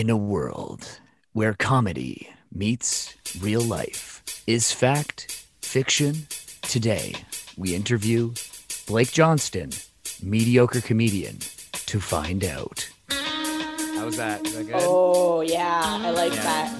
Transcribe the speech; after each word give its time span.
In 0.00 0.08
a 0.08 0.16
world 0.16 0.98
where 1.34 1.52
comedy 1.52 2.30
meets 2.50 3.14
real 3.38 3.60
life, 3.60 4.22
is 4.46 4.72
fact 4.72 5.44
fiction? 5.60 6.26
Today, 6.62 7.12
we 7.58 7.74
interview 7.74 8.32
Blake 8.86 9.12
Johnston, 9.12 9.68
mediocre 10.22 10.80
comedian, 10.80 11.40
to 11.84 12.00
find 12.00 12.42
out. 12.44 12.88
How 13.10 14.06
was 14.06 14.16
that? 14.16 14.46
Is 14.46 14.54
that 14.56 14.64
good? 14.68 14.76
Oh 14.78 15.42
yeah, 15.42 15.82
I 15.84 16.08
like 16.12 16.32
Yeah. 16.32 16.44
that. 16.44 16.70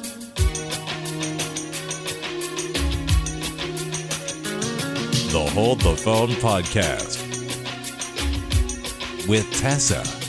The 5.30 5.50
Hold 5.52 5.82
the 5.82 5.94
Phone 5.94 6.30
Podcast 6.40 7.18
with 9.28 9.44
Tessa. 9.60 10.19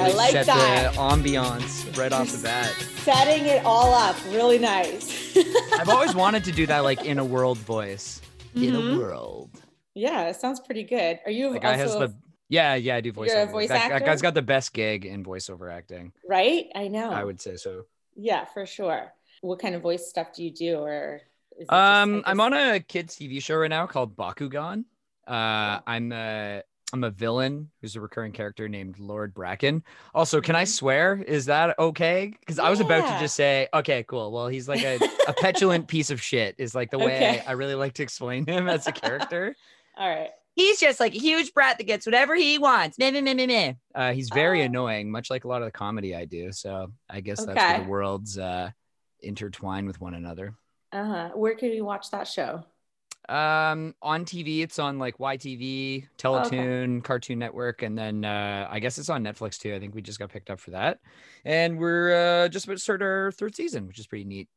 I 0.00 0.04
Really 0.06 0.16
like 0.16 0.30
set 0.32 0.46
that. 0.46 0.92
the 0.94 0.98
ambiance 0.98 1.96
right 1.98 2.12
off 2.12 2.30
the 2.30 2.42
bat. 2.42 2.66
Setting 3.04 3.44
it 3.46 3.64
all 3.64 3.92
up, 3.94 4.16
really 4.30 4.58
nice. 4.58 5.36
I've 5.78 5.88
always 5.88 6.14
wanted 6.14 6.44
to 6.44 6.52
do 6.52 6.66
that, 6.66 6.80
like 6.80 7.04
in 7.04 7.18
a 7.18 7.24
world 7.24 7.58
voice. 7.58 8.20
In 8.54 8.74
a 8.74 8.78
Mhm. 8.78 8.98
world. 8.98 9.50
yeah, 9.94 10.28
it 10.28 10.36
sounds 10.36 10.58
pretty 10.60 10.82
good. 10.84 11.20
Are 11.24 11.30
you 11.30 11.52
The 11.52 11.58
guy 11.60 11.76
has 11.76 11.92
the 11.92 12.14
yeah, 12.48 12.74
yeah. 12.74 12.96
I 12.96 13.00
do 13.00 13.12
voiceover. 13.12 13.26
You're 13.28 13.42
a 13.42 13.46
voice 13.46 13.68
that, 13.68 13.90
that 13.90 14.04
guy's 14.04 14.22
got 14.22 14.34
the 14.34 14.42
best 14.42 14.72
gig 14.72 15.04
in 15.06 15.22
voiceover 15.24 15.72
acting. 15.72 16.12
right? 16.28 16.66
I 16.74 16.88
know. 16.88 17.10
I 17.12 17.22
would 17.22 17.40
say 17.40 17.56
so. 17.56 17.84
Yeah, 18.16 18.44
for 18.46 18.66
sure. 18.66 19.12
What 19.42 19.60
kind 19.60 19.74
of 19.76 19.82
voice 19.82 20.08
stuff 20.08 20.32
do 20.34 20.42
you 20.42 20.50
do, 20.50 20.78
or? 20.80 21.20
Is 21.58 21.66
Um, 21.68 22.22
I 22.26 22.30
I'm 22.32 22.40
on 22.40 22.52
a 22.54 22.80
kids 22.80 23.14
TV 23.16 23.40
show 23.40 23.56
right 23.56 23.70
now 23.70 23.86
called 23.86 24.16
Bakugan. 24.16 24.84
Uh, 25.28 25.78
I'm 25.86 26.10
a 26.12 26.62
I'm 26.92 27.04
a 27.04 27.10
villain 27.10 27.70
who's 27.80 27.96
a 27.96 28.00
recurring 28.00 28.32
character 28.32 28.68
named 28.68 28.98
Lord 28.98 29.32
Bracken. 29.34 29.82
Also, 30.14 30.40
can 30.40 30.56
I 30.56 30.64
Mhm. 30.64 30.68
swear? 30.68 31.22
Is 31.26 31.46
that 31.46 31.78
okay? 31.78 32.32
Because 32.40 32.58
I 32.58 32.68
was 32.70 32.80
about 32.80 33.06
to 33.06 33.18
just 33.18 33.36
say, 33.36 33.68
okay, 33.72 34.04
cool. 34.04 34.32
Well, 34.32 34.48
he's 34.48 34.68
like 34.68 34.82
a, 34.82 34.98
a 35.28 35.32
petulant 35.34 35.86
piece 35.88 36.10
of 36.10 36.20
shit. 36.20 36.56
Is 36.58 36.74
like 36.74 36.90
the 36.90 36.98
way 36.98 37.16
Okay. 37.16 37.42
I 37.46 37.52
really 37.52 37.74
like 37.74 37.94
to 37.94 38.02
explain 38.02 38.46
him 38.46 38.68
as 38.68 38.86
a 38.86 38.92
character. 38.92 39.54
All 39.96 40.08
right. 40.08 40.30
He's 40.56 40.80
just 40.80 40.98
like 41.00 41.14
a 41.14 41.18
huge 41.18 41.54
brat 41.54 41.78
that 41.78 41.84
gets 41.84 42.06
whatever 42.06 42.34
he 42.34 42.58
wants. 42.58 42.98
Meh, 42.98 43.10
meh, 43.12 43.20
meh, 43.20 43.34
meh, 43.34 43.46
meh. 43.46 43.72
Uh, 43.94 44.12
he's 44.12 44.28
very 44.30 44.62
Oh. 44.62 44.64
annoying, 44.66 45.10
much 45.10 45.30
like 45.30 45.44
a 45.44 45.48
lot 45.48 45.62
of 45.62 45.66
the 45.66 45.72
comedy 45.72 46.14
I 46.14 46.24
do. 46.24 46.50
So 46.52 46.92
I 47.08 47.20
guess 47.20 47.44
that's 47.44 47.56
where 47.56 47.82
the 47.84 47.88
worlds 47.88 48.36
uh, 48.36 48.70
intertwine 49.20 49.86
with 49.86 50.00
one 50.00 50.14
another. 50.14 50.54
Uh 50.92 51.04
huh. 51.04 51.28
Where 51.34 51.54
can 51.54 51.70
we 51.70 51.80
watch 51.80 52.10
that 52.10 52.26
show? 52.26 52.64
Um, 53.28 53.94
on 54.02 54.24
TV, 54.24 54.62
it's 54.62 54.78
on 54.78 54.98
like 54.98 55.18
YTV, 55.18 56.08
Teletoon, 56.18 57.04
Cartoon 57.04 57.38
Network, 57.38 57.82
and 57.82 57.96
then 57.96 58.24
uh, 58.24 58.66
I 58.70 58.80
guess 58.80 58.98
it's 58.98 59.08
on 59.08 59.22
Netflix 59.22 59.58
too. 59.58 59.74
I 59.74 59.78
think 59.78 59.94
we 59.94 60.02
just 60.02 60.18
got 60.18 60.30
picked 60.30 60.50
up 60.50 60.58
for 60.58 60.70
that, 60.72 60.98
and 61.44 61.78
we're 61.78 62.44
uh, 62.44 62.48
just 62.48 62.64
about 62.64 62.78
to 62.78 62.82
start 62.82 63.02
our 63.02 63.30
third 63.32 63.54
season, 63.54 63.86
which 63.86 63.98
is 63.98 64.06
pretty 64.06 64.24
neat. 64.24 64.48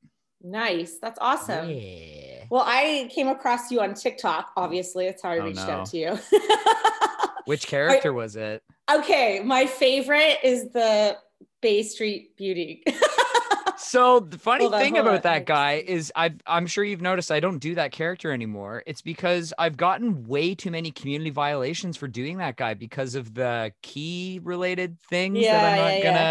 Nice. 0.42 0.98
That's 1.02 1.20
awesome. 1.22 1.70
Yeah. 1.70 2.46
Well, 2.50 2.64
I 2.66 3.10
came 3.14 3.28
across 3.30 3.72
you 3.72 3.80
on 3.82 3.94
TikTok. 3.94 4.52
Obviously, 4.58 5.06
that's 5.06 5.22
how 5.22 5.30
I 5.30 5.38
Oh, 5.40 5.46
reached 5.46 5.66
no. 5.68 5.70
out 5.74 5.86
to 5.88 5.98
you. 5.98 6.20
Which 7.46 7.68
character 7.68 8.12
was 8.14 8.36
it? 8.36 8.64
okay, 8.92 9.40
my 9.44 9.66
favorite 9.66 10.38
is 10.44 10.70
the 10.72 11.18
Bay 11.62 11.84
Street 11.84 12.36
Beauty. 12.38 12.84
So 13.86 14.22
the 14.22 14.38
funny 14.40 14.70
Hold 14.70 14.74
thing 14.74 14.98
about 14.98 15.24
on. 15.24 15.24
that 15.24 15.46
guy 15.46 15.74
is 15.74 16.12
I've 16.16 16.40
I'm 16.48 16.68
sure 16.68 16.86
you've 16.86 17.02
noticed 17.02 17.32
I 17.32 17.42
don't 17.42 17.60
do 17.60 17.76
that 17.76 17.92
character 17.92 18.32
anymore. 18.32 18.82
It's 18.88 19.02
because 19.02 19.54
I've 19.58 19.76
gotten 19.76 20.24
way 20.26 20.56
too 20.56 20.72
many 20.72 20.90
community 20.92 21.32
violations 21.32 21.98
for 21.98 22.08
doing 22.08 22.38
that 22.38 22.56
guy 22.56 22.76
because 22.76 23.14
of 23.16 23.34
the 23.34 23.74
key 23.82 24.40
related 24.42 25.00
things 25.02 25.50
that 25.50 25.64
I'm 25.66 25.76
not 25.76 26.00
yeah, 26.00 26.00
gonna 26.00 26.30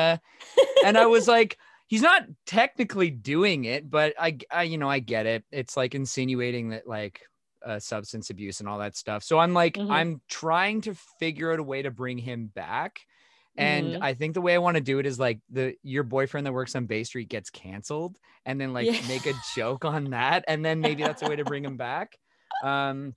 yeah. 0.57 0.67
and 0.83 0.99
I 0.99 1.07
was 1.07 1.29
like, 1.29 1.59
he's 1.89 2.03
not 2.03 2.25
technically 2.47 3.11
doing 3.11 3.65
it, 3.67 3.91
but 3.91 4.15
I, 4.19 4.39
I 4.51 4.65
you 4.65 4.79
know, 4.79 4.91
I 4.91 5.01
get 5.01 5.27
it. 5.27 5.45
It's 5.53 5.77
like 5.77 5.95
insinuating 5.95 6.71
that 6.71 6.87
like 6.89 7.23
uh, 7.65 7.81
substance 7.81 8.31
abuse 8.31 8.61
and 8.61 8.69
all 8.69 8.79
that 8.81 8.97
stuff. 8.97 9.25
So 9.25 9.39
I'm 9.39 9.55
like, 9.55 9.79
Mhm. 9.79 9.89
I'm 9.89 10.23
trying 10.29 10.83
to 10.83 10.95
figure 11.21 11.53
out 11.53 11.61
a 11.61 11.65
way 11.65 11.83
to 11.83 11.91
bring 11.91 12.19
him 12.19 12.47
back. 12.49 13.01
And 13.57 13.95
Mhm. 13.95 13.99
I 14.03 14.15
think 14.15 14.35
the 14.35 14.41
way 14.41 14.55
I 14.55 14.59
want 14.59 14.77
to 14.77 14.81
do 14.83 14.99
it 14.99 15.07
is 15.07 15.19
like 15.19 15.41
the 15.51 15.75
your 15.83 16.03
boyfriend 16.05 16.47
that 16.47 16.53
works 16.53 16.75
on 16.75 16.87
Bay 16.87 17.05
Street 17.05 17.29
gets 17.29 17.51
canceled, 17.51 18.19
and 18.47 18.61
then 18.61 18.73
like 18.73 18.87
Yeah. 18.87 19.01
make 19.09 19.27
a 19.27 19.35
joke 19.55 19.85
on 19.85 20.11
that, 20.11 20.45
and 20.49 20.65
then 20.65 20.81
maybe 20.81 21.03
that's 21.03 21.23
a 21.23 21.29
way 21.29 21.37
to 21.37 21.45
bring 21.45 21.65
him 21.65 21.77
back. 21.77 22.17
Um, 22.65 23.15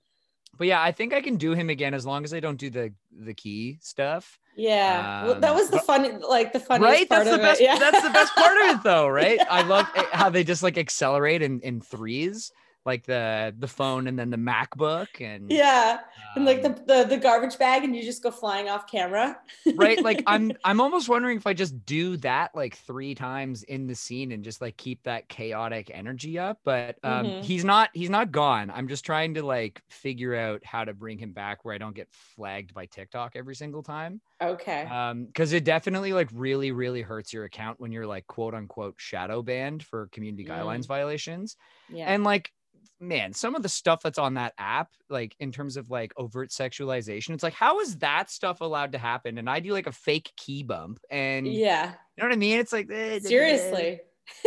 but 0.58 0.66
yeah, 0.66 0.82
I 0.82 0.90
think 0.92 1.12
I 1.14 1.20
can 1.20 1.36
do 1.36 1.52
him 1.52 1.68
again 1.70 1.92
as 1.94 2.04
long 2.06 2.24
as 2.24 2.34
I 2.34 2.40
don't 2.40 2.56
do 2.56 2.68
the 2.70 2.92
the 3.16 3.32
key 3.34 3.78
stuff. 3.80 4.38
yeah, 4.56 5.24
well, 5.24 5.40
that 5.40 5.50
Um, 5.50 5.56
was 5.56 5.68
the 5.70 5.78
fun, 5.78 6.20
like 6.20 6.52
the 6.52 6.58
funniest 6.60 6.90
right 6.92 7.08
part 7.08 7.24
that's 7.24 7.30
the 7.30 7.36
of 7.36 7.42
best 7.42 7.60
it. 7.60 7.64
Yeah. 7.64 7.78
that's 7.78 8.02
the 8.02 8.10
best 8.10 8.34
part 8.34 8.56
of 8.62 8.76
it 8.76 8.82
though 8.82 9.06
right 9.20 9.38
i 9.50 9.60
love 9.62 9.86
it- 9.94 10.06
how 10.12 10.30
they 10.30 10.42
just 10.44 10.62
like 10.62 10.78
accelerate 10.78 11.42
in 11.42 11.60
in 11.60 11.80
threes 11.82 12.50
like 12.86 13.04
the 13.04 13.54
the 13.58 13.66
phone 13.68 14.06
and 14.06 14.18
then 14.18 14.30
the 14.30 14.36
macbook 14.36 15.20
and 15.20 15.50
yeah, 15.50 16.00
and 16.36 16.44
like 16.44 16.62
the, 16.62 16.70
um, 16.70 16.76
the 16.86 17.04
the 17.08 17.16
garbage 17.18 17.58
bag, 17.58 17.84
and 17.84 17.94
you 17.96 18.02
just 18.02 18.22
go 18.22 18.30
flying 18.30 18.68
off 18.68 18.86
camera. 18.90 19.38
right 19.74 20.02
like 20.02 20.22
i'm 20.26 20.52
i'm 20.64 20.80
almost 20.80 21.08
wondering 21.08 21.36
if 21.36 21.46
i 21.46 21.52
just 21.52 21.84
do 21.84 22.16
that 22.18 22.54
like 22.54 22.76
three 22.76 23.14
times 23.14 23.62
in 23.64 23.86
the 23.86 23.94
scene 23.94 24.32
and 24.32 24.44
just 24.44 24.60
like 24.60 24.76
keep 24.76 25.02
that 25.02 25.28
chaotic 25.28 25.90
energy 25.92 26.38
up 26.38 26.58
but 26.64 26.96
um 27.02 27.26
Mhm. 27.26 27.42
he's 27.42 27.64
not 27.64 27.90
he's 27.92 28.10
not 28.10 28.30
gone 28.30 28.70
i'm 28.70 28.86
just 28.88 29.04
trying 29.04 29.34
to 29.34 29.42
like 29.42 29.82
figure 29.90 30.34
out 30.36 30.64
how 30.64 30.84
to 30.84 30.94
bring 30.94 31.18
him 31.18 31.32
back 31.32 31.64
where 31.64 31.74
i 31.74 31.78
don't 31.78 31.94
get 31.96 32.08
flagged 32.12 32.72
by 32.72 32.86
tiktok 32.86 33.32
every 33.34 33.54
single 33.56 33.82
time 33.82 34.20
okay. 34.40 34.82
um 34.84 35.24
because 35.26 35.52
it 35.52 35.64
definitely 35.64 36.12
like 36.12 36.28
really 36.32 36.70
really 36.70 37.02
hurts 37.02 37.32
your 37.32 37.44
account 37.44 37.80
when 37.80 37.90
you're 37.90 38.06
like 38.06 38.26
quote 38.26 38.54
unquote 38.54 38.94
shadow 38.98 39.42
banned 39.42 39.82
for 39.82 40.08
community 40.12 40.44
Mm. 40.44 40.50
guidelines 40.50 40.86
violations 40.86 41.56
yeah. 41.88 42.04
and 42.12 42.22
like 42.24 42.52
man 43.00 43.32
some 43.32 43.54
of 43.54 43.62
the 43.62 43.68
stuff 43.68 44.02
that's 44.02 44.18
on 44.18 44.34
that 44.34 44.54
app 44.58 44.90
like 45.10 45.36
in 45.38 45.52
terms 45.52 45.76
of 45.76 45.90
like 45.90 46.12
overt 46.16 46.50
sexualization 46.50 47.30
it's 47.30 47.42
like 47.42 47.52
how 47.52 47.80
is 47.80 47.98
that 47.98 48.30
stuff 48.30 48.60
allowed 48.60 48.92
to 48.92 48.98
happen 48.98 49.36
and 49.38 49.50
i 49.50 49.60
do 49.60 49.72
like 49.72 49.86
a 49.86 49.92
fake 49.92 50.32
key 50.36 50.62
bump 50.62 50.98
and 51.10 51.46
yeah, 51.46 51.92
you 52.16 52.22
know 52.22 52.28
what 52.28 52.32
i 52.32 52.36
mean 52.38 52.58
it's 52.58 52.72
like 52.72 52.90
eh, 52.90 53.18
Seriously. 53.18 54.00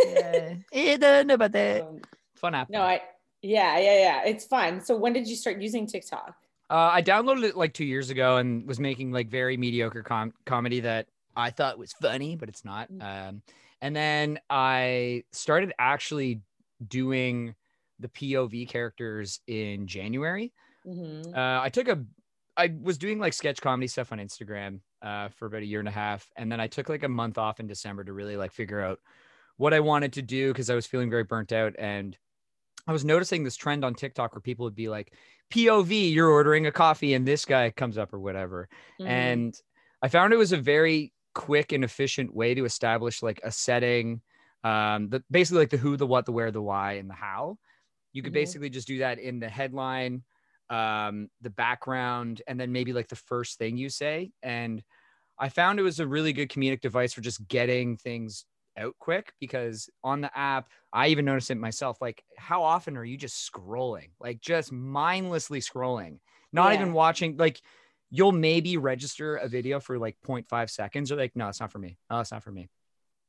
yeah, 0.04 0.54
eh, 0.72 0.96
don't 0.96 1.28
know 1.28 1.34
about 1.34 1.52
that 1.52 1.82
Um, 1.82 2.00
fun 2.36 2.54
app 2.54 2.68
no, 2.70 2.82
I. 2.82 3.00
Yeah, 3.42 3.78
yeah, 3.78 3.98
yeah. 3.98 4.22
It's 4.26 4.44
fun. 4.44 4.84
So 4.84 4.94
when 4.94 5.14
did 5.14 5.26
you 5.26 5.34
start 5.34 5.62
using 5.62 5.86
TikTok? 5.86 6.34
Uh, 6.68 6.90
I 6.92 7.00
downloaded 7.00 7.44
it 7.44 7.56
like 7.56 7.72
two 7.72 7.86
years 7.86 8.10
ago 8.10 8.36
and 8.36 8.68
was 8.68 8.78
making 8.78 9.12
like 9.12 9.30
very 9.30 9.56
mediocre 9.56 10.02
com- 10.02 10.34
comedy 10.44 10.80
that 10.80 11.06
I 11.34 11.48
thought 11.48 11.78
was 11.78 11.94
funny, 11.94 12.36
but 12.36 12.50
it's 12.50 12.66
not. 12.66 12.92
Mm. 12.92 13.28
Um, 13.28 13.42
and 13.80 13.96
then 13.96 14.40
I 14.50 15.24
started 15.32 15.72
actually 15.78 16.42
doing 16.86 17.54
the 18.00 18.08
POV 18.08 18.68
characters 18.68 19.40
in 19.46 19.86
January. 19.86 20.52
Mhm. 20.86 21.36
Uh, 21.36 21.62
I 21.62 21.68
took 21.68 21.88
a, 21.88 22.04
I 22.56 22.74
was 22.82 22.98
doing 22.98 23.18
like 23.18 23.32
sketch 23.32 23.60
comedy 23.60 23.86
stuff 23.86 24.12
on 24.12 24.18
Instagram 24.18 24.80
uh, 25.02 25.28
for 25.28 25.46
about 25.46 25.62
a 25.62 25.66
year 25.66 25.80
and 25.80 25.88
a 25.88 25.92
half, 25.92 26.30
and 26.36 26.50
then 26.50 26.60
I 26.60 26.66
took 26.66 26.88
like 26.88 27.02
a 27.02 27.08
month 27.08 27.38
off 27.38 27.60
in 27.60 27.66
December 27.66 28.04
to 28.04 28.12
really 28.12 28.36
like 28.36 28.52
figure 28.52 28.80
out 28.80 29.00
what 29.56 29.74
I 29.74 29.80
wanted 29.80 30.14
to 30.14 30.22
do 30.22 30.52
because 30.52 30.70
I 30.70 30.74
was 30.74 30.86
feeling 30.86 31.10
very 31.10 31.24
burnt 31.24 31.52
out 31.52 31.74
and 31.78 32.16
I 32.86 32.92
was 32.92 33.04
noticing 33.04 33.44
this 33.44 33.56
trend 33.56 33.84
on 33.84 33.94
TikTok 33.94 34.34
where 34.34 34.40
people 34.40 34.64
would 34.64 34.74
be 34.74 34.88
like, 34.88 35.12
POV, 35.52 36.12
you're 36.14 36.30
ordering 36.30 36.66
a 36.66 36.72
coffee 36.72 37.12
and 37.14 37.28
this 37.28 37.44
guy 37.44 37.70
comes 37.70 37.98
up 37.98 38.14
or 38.14 38.20
whatever. 38.20 38.68
Mhm. 38.98 39.06
And 39.06 39.62
I 40.02 40.08
found 40.08 40.32
it 40.32 40.38
was 40.38 40.52
a 40.52 40.56
very 40.56 41.12
quick 41.34 41.72
and 41.72 41.84
efficient 41.84 42.34
way 42.34 42.54
to 42.54 42.64
establish 42.64 43.22
like 43.22 43.40
a 43.44 43.52
setting, 43.52 44.22
um, 44.64 45.10
the 45.10 45.22
basically 45.30 45.60
like 45.60 45.70
the 45.70 45.76
who, 45.76 45.96
the 45.96 46.06
what, 46.06 46.24
the 46.24 46.32
where, 46.32 46.50
the 46.50 46.62
why, 46.62 46.94
and 46.94 47.10
the 47.10 47.14
how. 47.14 47.58
You 48.12 48.22
could 48.22 48.32
Mhm. 48.32 48.34
basically 48.34 48.70
just 48.70 48.86
do 48.86 48.98
that 48.98 49.18
in 49.18 49.40
the 49.40 49.48
headline, 49.48 50.24
um, 50.68 51.28
the 51.40 51.50
background, 51.50 52.42
and 52.46 52.58
then 52.60 52.72
maybe 52.72 52.92
like 52.92 53.08
the 53.08 53.16
first 53.16 53.58
thing 53.58 53.76
you 53.76 53.88
say. 53.88 54.32
And 54.42 54.82
I 55.38 55.48
found 55.48 55.78
it 55.78 55.82
was 55.84 56.00
a 56.00 56.06
really 56.06 56.32
good 56.32 56.50
comedic 56.50 56.80
device 56.80 57.12
for 57.12 57.22
just 57.22 57.46
getting 57.48 57.96
things 57.96 58.44
out 58.76 58.94
quick 58.98 59.32
because 59.40 59.90
on 60.04 60.20
the 60.20 60.36
app, 60.38 60.70
I 60.92 61.08
even 61.08 61.24
noticed 61.24 61.50
it 61.50 61.56
myself. 61.56 62.00
Like, 62.00 62.24
how 62.38 62.62
often 62.62 62.96
are 62.96 63.04
you 63.04 63.16
just 63.16 63.50
scrolling, 63.50 64.10
like 64.20 64.40
just 64.40 64.72
mindlessly 64.72 65.60
scrolling, 65.60 66.20
not 66.52 66.72
Yeah. 66.72 66.74
even 66.74 66.92
watching? 66.92 67.36
Like, 67.36 67.62
you'll 68.10 68.32
maybe 68.32 68.76
register 68.76 69.36
a 69.36 69.48
video 69.48 69.80
for 69.80 69.98
like 69.98 70.16
0.5 70.24 70.70
seconds. 70.70 71.10
Or 71.12 71.16
like, 71.16 71.36
no, 71.36 71.48
it's 71.48 71.60
not 71.60 71.72
for 71.72 71.78
me. 71.78 71.98
No, 72.10 72.20
it's 72.20 72.32
not 72.32 72.42
for 72.42 72.52
me. 72.52 72.68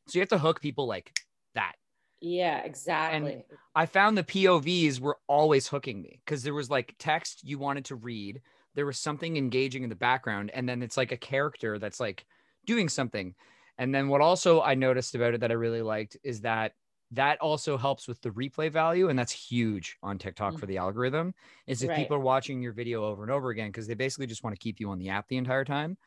So 0.08 0.20
you 0.20 0.22
have 0.22 0.30
to 0.30 0.40
hook 0.40 0.62
people 0.62 0.88
like 0.88 1.14
that. 1.56 1.74
Yeah, 2.22 2.60
exactly. 2.64 3.46
I 3.76 3.86
found 3.86 4.18
the 4.18 4.24
POVs 4.24 5.00
were 5.00 5.20
always 5.28 5.68
hooking 5.68 6.02
me 6.02 6.22
because 6.26 6.44
there 6.44 6.54
was 6.54 6.70
like 6.70 6.96
text 7.00 7.44
you 7.44 7.58
wanted 7.58 7.86
to 7.86 7.96
read. 7.96 8.42
There 8.76 8.86
was 8.86 9.00
something 9.00 9.38
engaging 9.38 9.84
in 9.84 9.90
the 9.90 9.96
background, 9.96 10.52
and 10.52 10.68
then 10.68 10.82
it's 10.82 10.98
like 10.98 11.12
a 11.12 11.18
character 11.18 11.80
that's 11.80 12.00
like 12.00 12.26
doing 12.66 12.90
something. 12.90 13.36
And 13.78 13.96
then 13.96 14.10
what 14.10 14.22
also 14.22 14.62
I 14.62 14.76
noticed 14.76 15.16
about 15.16 15.34
it 15.34 15.42
that 15.42 15.52
I 15.52 15.56
really 15.56 15.82
liked 15.82 16.18
is 16.24 16.42
that 16.42 16.74
that 17.12 17.40
also 17.42 17.78
helps 17.78 18.08
with 18.08 18.22
the 18.22 18.30
replay 18.30 18.72
value, 18.72 19.10
and 19.10 19.18
that's 19.18 19.32
huge 19.32 19.98
on 20.04 20.18
TikTok 20.18 20.58
for 20.58 20.66
the 20.66 20.78
algorithm. 20.78 21.34
Is 21.68 21.84
if 21.84 21.92
Right. 21.92 21.94
people 21.94 22.16
are 22.18 22.20
watching 22.20 22.62
your 22.62 22.74
video 22.74 23.06
over 23.06 23.24
and 23.24 23.32
over 23.32 23.50
again 23.50 23.70
because 23.70 23.88
they 23.88 23.94
basically 23.96 24.28
just 24.28 24.44
want 24.44 24.54
to 24.56 24.60
keep 24.64 24.80
you 24.80 24.90
on 24.92 25.00
the 25.00 25.10
app 25.10 25.28
the 25.28 25.38
entire 25.38 25.66
time. 25.66 25.98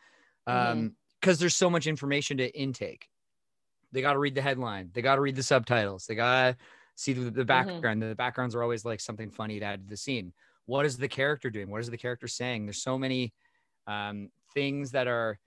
Um, 0.47 0.91
Mhm. 0.91 0.95
because 1.21 1.39
there's 1.41 1.57
so 1.57 1.71
much 1.71 1.87
information 1.87 2.39
to 2.39 2.51
intake. 2.59 3.09
They 3.95 4.03
got 4.03 4.15
to 4.15 4.19
read 4.19 4.35
the 4.35 4.43
headline. 4.43 4.91
They 4.93 5.01
got 5.01 5.15
to 5.15 5.21
read 5.23 5.37
the 5.37 5.43
subtitles. 5.43 6.07
They 6.07 6.17
got 6.17 6.51
to 6.51 6.57
see 6.97 7.13
the, 7.13 7.31
the 7.31 7.45
background. 7.45 8.03
The 8.03 8.15
backgrounds 8.15 8.55
are 8.55 8.63
always 8.63 8.85
like 8.85 9.01
something 9.01 9.31
funny 9.31 9.61
to 9.61 9.65
add 9.65 9.85
to 9.85 9.89
the 9.89 9.97
scene. 9.97 10.33
What 10.67 10.85
is 10.85 10.99
the 10.99 11.09
character 11.09 11.49
doing? 11.49 11.71
What 11.71 11.81
is 11.81 11.91
the 11.91 11.97
character 11.97 12.27
saying? 12.27 12.67
There's 12.67 12.83
so 12.83 12.99
many 12.99 13.33
um, 13.87 14.31
things 14.53 14.91
that 14.91 15.07
are 15.07 15.39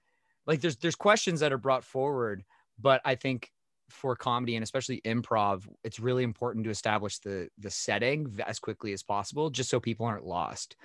like 0.45 0.61
there's 0.61 0.77
there's 0.77 0.95
questions 0.95 1.41
that 1.41 1.51
are 1.51 1.57
brought 1.57 1.83
forward, 1.83 2.43
but 2.79 3.01
I 3.03 3.15
think 3.15 3.51
for 3.89 4.15
comedy 4.15 4.55
and 4.55 4.63
especially 4.63 5.01
improv, 5.01 5.67
it's 5.83 5.99
really 5.99 6.23
important 6.23 6.65
to 6.65 6.71
establish 6.71 7.19
the 7.19 7.49
the 7.57 7.69
setting 7.69 8.37
as 8.45 8.59
quickly 8.59 8.93
as 8.93 9.03
possible, 9.03 9.49
just 9.49 9.69
so 9.69 9.79
people 9.79 10.05
aren't 10.05 10.25
lost. 10.25 10.75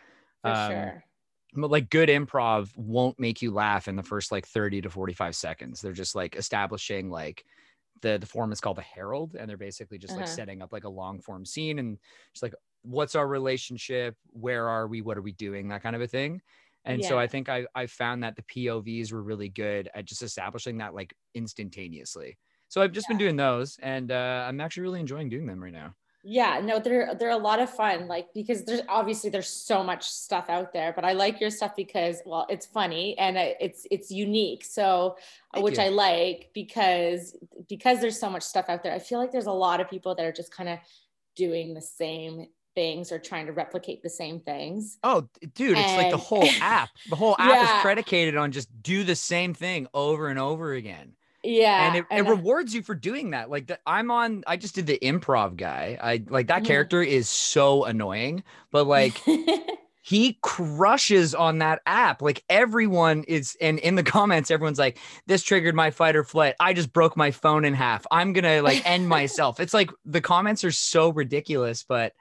For 0.43 0.51
Um, 0.51 0.71
sure. 0.71 1.05
But 1.55 1.71
like 1.71 1.91
good 1.91 2.09
improv 2.09 2.77
won't 2.77 3.19
make 3.21 3.43
you 3.43 3.51
laugh 3.53 3.89
in 3.89 3.97
the 3.97 4.03
first 4.03 4.33
like 4.33 4.47
30 4.47 4.81
to 4.83 4.91
45 4.91 5.37
seconds. 5.37 5.81
They're 5.81 5.93
just 5.93 6.15
like 6.15 6.37
establishing 6.37 7.11
like 7.11 7.45
the 8.03 8.19
the 8.19 8.27
form 8.27 8.53
is 8.53 8.61
called 8.61 8.79
the 8.79 8.83
herald 8.83 9.35
and 9.37 9.49
they're 9.49 9.57
basically 9.57 9.99
just 9.99 10.17
like 10.17 10.27
Uh-huh. 10.27 10.29
setting 10.29 10.63
up 10.63 10.73
like 10.73 10.85
a 10.85 10.89
long 10.89 11.21
form 11.21 11.45
scene 11.45 11.79
and 11.79 11.99
just 12.35 12.43
like 12.43 12.55
what's 12.83 13.15
our 13.15 13.29
relationship? 13.29 14.17
Where 14.31 14.69
are 14.69 14.89
we? 14.89 15.03
What 15.03 15.17
are 15.19 15.23
we 15.23 15.33
doing? 15.33 15.69
That 15.69 15.83
kind 15.83 15.95
of 15.97 16.03
a 16.03 16.09
thing. 16.09 16.43
And 16.85 17.05
so 17.05 17.19
i 17.19 17.27
think 17.29 17.49
i 17.49 17.67
i 17.75 17.87
found 17.87 18.23
that 18.25 18.37
the 18.37 18.43
povs 18.43 19.13
were 19.13 19.23
really 19.23 19.49
good 19.49 19.89
at 19.95 20.05
just 20.07 20.23
establishing 20.23 20.79
that 20.79 20.95
like 20.95 21.15
instantaneously. 21.35 22.39
So 22.69 22.81
i've 22.83 22.93
just 22.93 23.09
been 23.09 23.19
doing 23.19 23.37
those 23.37 23.79
and 23.81 24.11
uh, 24.11 24.47
i'm 24.49 24.61
actually 24.61 24.83
really 24.85 25.01
enjoying 25.01 25.29
doing 25.29 25.47
them 25.47 25.63
right 25.63 25.73
now 25.73 25.95
Yeah, 26.25 26.61
no, 26.63 26.79
they're 26.79 27.15
they're 27.17 27.31
a 27.31 27.37
lot 27.37 27.59
of 27.59 27.69
fun. 27.69 28.07
Like 28.07 28.29
because 28.33 28.65
there's 28.65 28.83
obviously 28.89 29.29
there's 29.31 29.49
so 29.49 29.83
much 29.83 30.09
stuff 30.09 30.49
out 30.49 30.73
there, 30.73 30.93
but 30.93 31.05
I 31.05 31.15
like 31.15 31.41
your 31.41 31.51
stuff 31.51 31.75
because 31.75 32.23
well, 32.25 32.47
it's 32.49 32.65
funny 32.65 33.19
and 33.19 33.37
it's 33.37 33.87
it's 33.91 34.11
unique. 34.11 34.65
So 34.65 35.17
uh, 35.53 35.55
Thank 35.55 35.65
which 35.65 35.79
you. 35.79 35.85
I 35.85 35.89
like 35.89 36.51
because 36.55 37.37
because 37.69 38.01
there's 38.01 38.21
so 38.21 38.31
much 38.31 38.45
stuff 38.45 38.67
out 38.69 38.85
there. 38.85 38.93
I 38.93 39.01
feel 39.01 39.19
like 39.19 39.33
there's 39.33 39.47
a 39.47 39.53
lot 39.53 39.81
of 39.81 39.91
people 39.91 40.15
that 40.15 40.25
are 40.25 40.33
just 40.33 40.55
kind 40.55 40.69
of 40.69 40.79
doing 41.35 41.75
the 41.75 41.81
same 41.81 42.47
things 42.75 43.11
or 43.11 43.19
trying 43.19 43.47
to 43.47 43.53
replicate 43.53 44.03
the 44.03 44.11
same 44.11 44.41
things. 44.41 44.99
Oh, 45.03 45.29
dude, 45.55 45.77
it's 45.77 45.97
like 45.97 46.11
the 46.11 46.17
whole 46.17 46.49
app. 46.61 46.91
The 47.09 47.17
whole 47.17 47.35
app 47.39 47.51
Yeah. 47.51 47.79
is 47.79 47.83
predicated 47.83 48.37
on 48.37 48.53
just 48.53 48.69
do 48.83 49.03
the 49.05 49.17
same 49.17 49.55
thing 49.55 49.89
over 49.93 50.29
and 50.29 50.39
over 50.39 50.73
again. 50.73 51.15
Yeah, 51.45 51.89
and 51.89 51.97
it, 51.97 52.01
it 52.01 52.07
and- 52.11 52.29
rewards 52.29 52.75
you 52.75 52.83
for 52.83 52.95
doing 52.95 53.31
that. 53.31 53.51
Like 53.51 53.67
the, 53.67 53.79
I'm 53.87 54.11
on, 54.11 54.45
I 54.47 54.57
just 54.57 54.75
did 54.75 54.87
the 54.87 54.99
improv 55.03 55.57
guy. 55.57 55.99
I 56.01 56.23
like 56.29 56.47
that 56.49 56.63
Mhm. 56.63 56.67
character 56.67 57.03
is 57.03 57.29
so 57.29 57.85
annoying, 57.85 58.45
but 58.71 58.87
like 58.87 59.21
he 60.03 60.39
crushes 60.43 61.35
on 61.35 61.59
that 61.59 61.81
app. 61.87 62.23
Like 62.23 62.45
everyone 62.49 63.25
is, 63.25 63.57
and 63.61 63.79
in 63.79 63.95
the 63.95 64.03
comments, 64.19 64.51
everyone's 64.51 64.79
like, 64.79 64.99
"This 65.27 65.43
triggered 65.43 65.75
my 65.75 65.91
fight 65.91 66.17
or 66.17 66.25
flight. 66.25 66.55
I 66.61 66.73
just 66.73 66.93
broke 66.93 67.17
my 67.17 67.31
phone 67.31 67.65
in 67.65 67.75
half. 67.75 68.07
I'm 68.11 68.33
gonna 68.33 68.63
like 68.63 68.85
end 68.89 69.09
myself." 69.19 69.61
It's 69.61 69.75
like 69.75 69.91
the 70.05 70.21
comments 70.21 70.65
are 70.65 70.73
so 70.73 71.11
ridiculous, 71.13 71.85
but 71.85 72.13